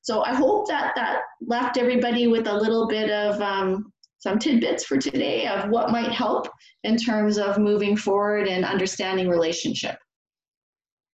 so 0.00 0.22
i 0.22 0.34
hope 0.34 0.66
that 0.66 0.92
that 0.96 1.20
left 1.42 1.76
everybody 1.76 2.26
with 2.26 2.46
a 2.46 2.54
little 2.54 2.88
bit 2.88 3.10
of 3.10 3.38
um, 3.42 3.92
some 4.18 4.38
tidbits 4.38 4.84
for 4.84 4.96
today 4.96 5.46
of 5.46 5.68
what 5.68 5.90
might 5.90 6.10
help 6.10 6.48
in 6.84 6.96
terms 6.96 7.36
of 7.36 7.58
moving 7.58 7.96
forward 7.96 8.48
and 8.48 8.64
understanding 8.64 9.28
relationship 9.28 9.98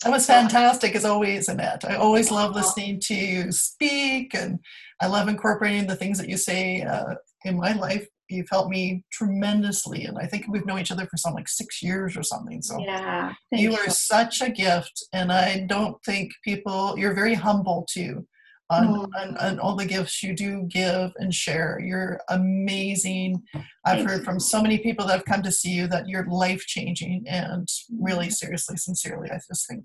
that 0.04 0.10
was 0.10 0.26
fantastic 0.26 0.94
as 0.94 1.04
always, 1.04 1.48
Annette. 1.48 1.84
I 1.84 1.94
always 1.94 2.30
love 2.30 2.54
listening 2.54 3.00
to 3.04 3.14
you 3.14 3.50
speak, 3.50 4.34
and 4.34 4.58
I 5.00 5.06
love 5.06 5.28
incorporating 5.28 5.86
the 5.86 5.96
things 5.96 6.18
that 6.18 6.28
you 6.28 6.36
say 6.36 6.82
uh, 6.82 7.14
in 7.44 7.56
my 7.56 7.72
life. 7.72 8.06
You've 8.28 8.48
helped 8.50 8.70
me 8.70 9.04
tremendously, 9.12 10.04
and 10.04 10.18
I 10.18 10.26
think 10.26 10.46
we've 10.48 10.66
known 10.66 10.80
each 10.80 10.90
other 10.90 11.06
for 11.06 11.16
some 11.16 11.34
like 11.34 11.48
six 11.48 11.80
years 11.80 12.16
or 12.16 12.24
something. 12.24 12.60
So 12.60 12.76
yeah, 12.80 13.34
you 13.52 13.72
are 13.74 13.88
such 13.88 14.40
a 14.40 14.50
gift, 14.50 15.04
and 15.12 15.30
I 15.30 15.60
don't 15.68 15.96
think 16.04 16.32
people. 16.42 16.98
You're 16.98 17.14
very 17.14 17.34
humble 17.34 17.86
too 17.88 18.26
on, 18.70 18.86
mm. 18.86 19.08
on, 19.16 19.36
on, 19.36 19.58
all 19.60 19.76
the 19.76 19.86
gifts 19.86 20.22
you 20.22 20.34
do 20.34 20.62
give 20.68 21.12
and 21.16 21.32
share. 21.32 21.80
You're 21.82 22.20
amazing. 22.28 23.42
I've 23.84 23.98
Thanks. 23.98 24.12
heard 24.12 24.24
from 24.24 24.40
so 24.40 24.60
many 24.60 24.78
people 24.78 25.06
that 25.06 25.18
have 25.18 25.24
come 25.24 25.42
to 25.42 25.52
see 25.52 25.70
you 25.70 25.86
that 25.88 26.08
you're 26.08 26.26
life 26.26 26.64
changing 26.66 27.24
and 27.28 27.68
really 28.00 28.30
seriously, 28.30 28.76
sincerely, 28.76 29.30
I 29.30 29.38
just 29.48 29.68
think 29.68 29.84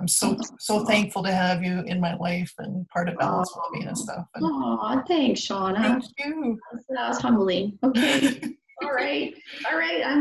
I'm 0.00 0.08
so 0.08 0.34
so 0.58 0.86
thankful 0.86 1.22
to 1.24 1.30
have 1.30 1.62
you 1.62 1.80
in 1.80 2.00
my 2.00 2.16
life 2.16 2.54
and 2.58 2.88
part 2.88 3.10
of 3.10 3.18
balance 3.18 3.54
well-being 3.54 3.86
and 3.86 3.98
stuff. 3.98 4.24
Oh, 4.40 5.02
thanks, 5.06 5.42
Shauna. 5.42 5.76
Thank 5.76 6.04
you. 6.18 6.58
That 6.88 7.08
was 7.08 7.18
humbling. 7.18 7.78
Okay. 7.84 8.40
all 8.82 8.92
right. 8.92 9.34
All 9.70 9.78
right. 9.78 10.02
I'm 10.02 10.18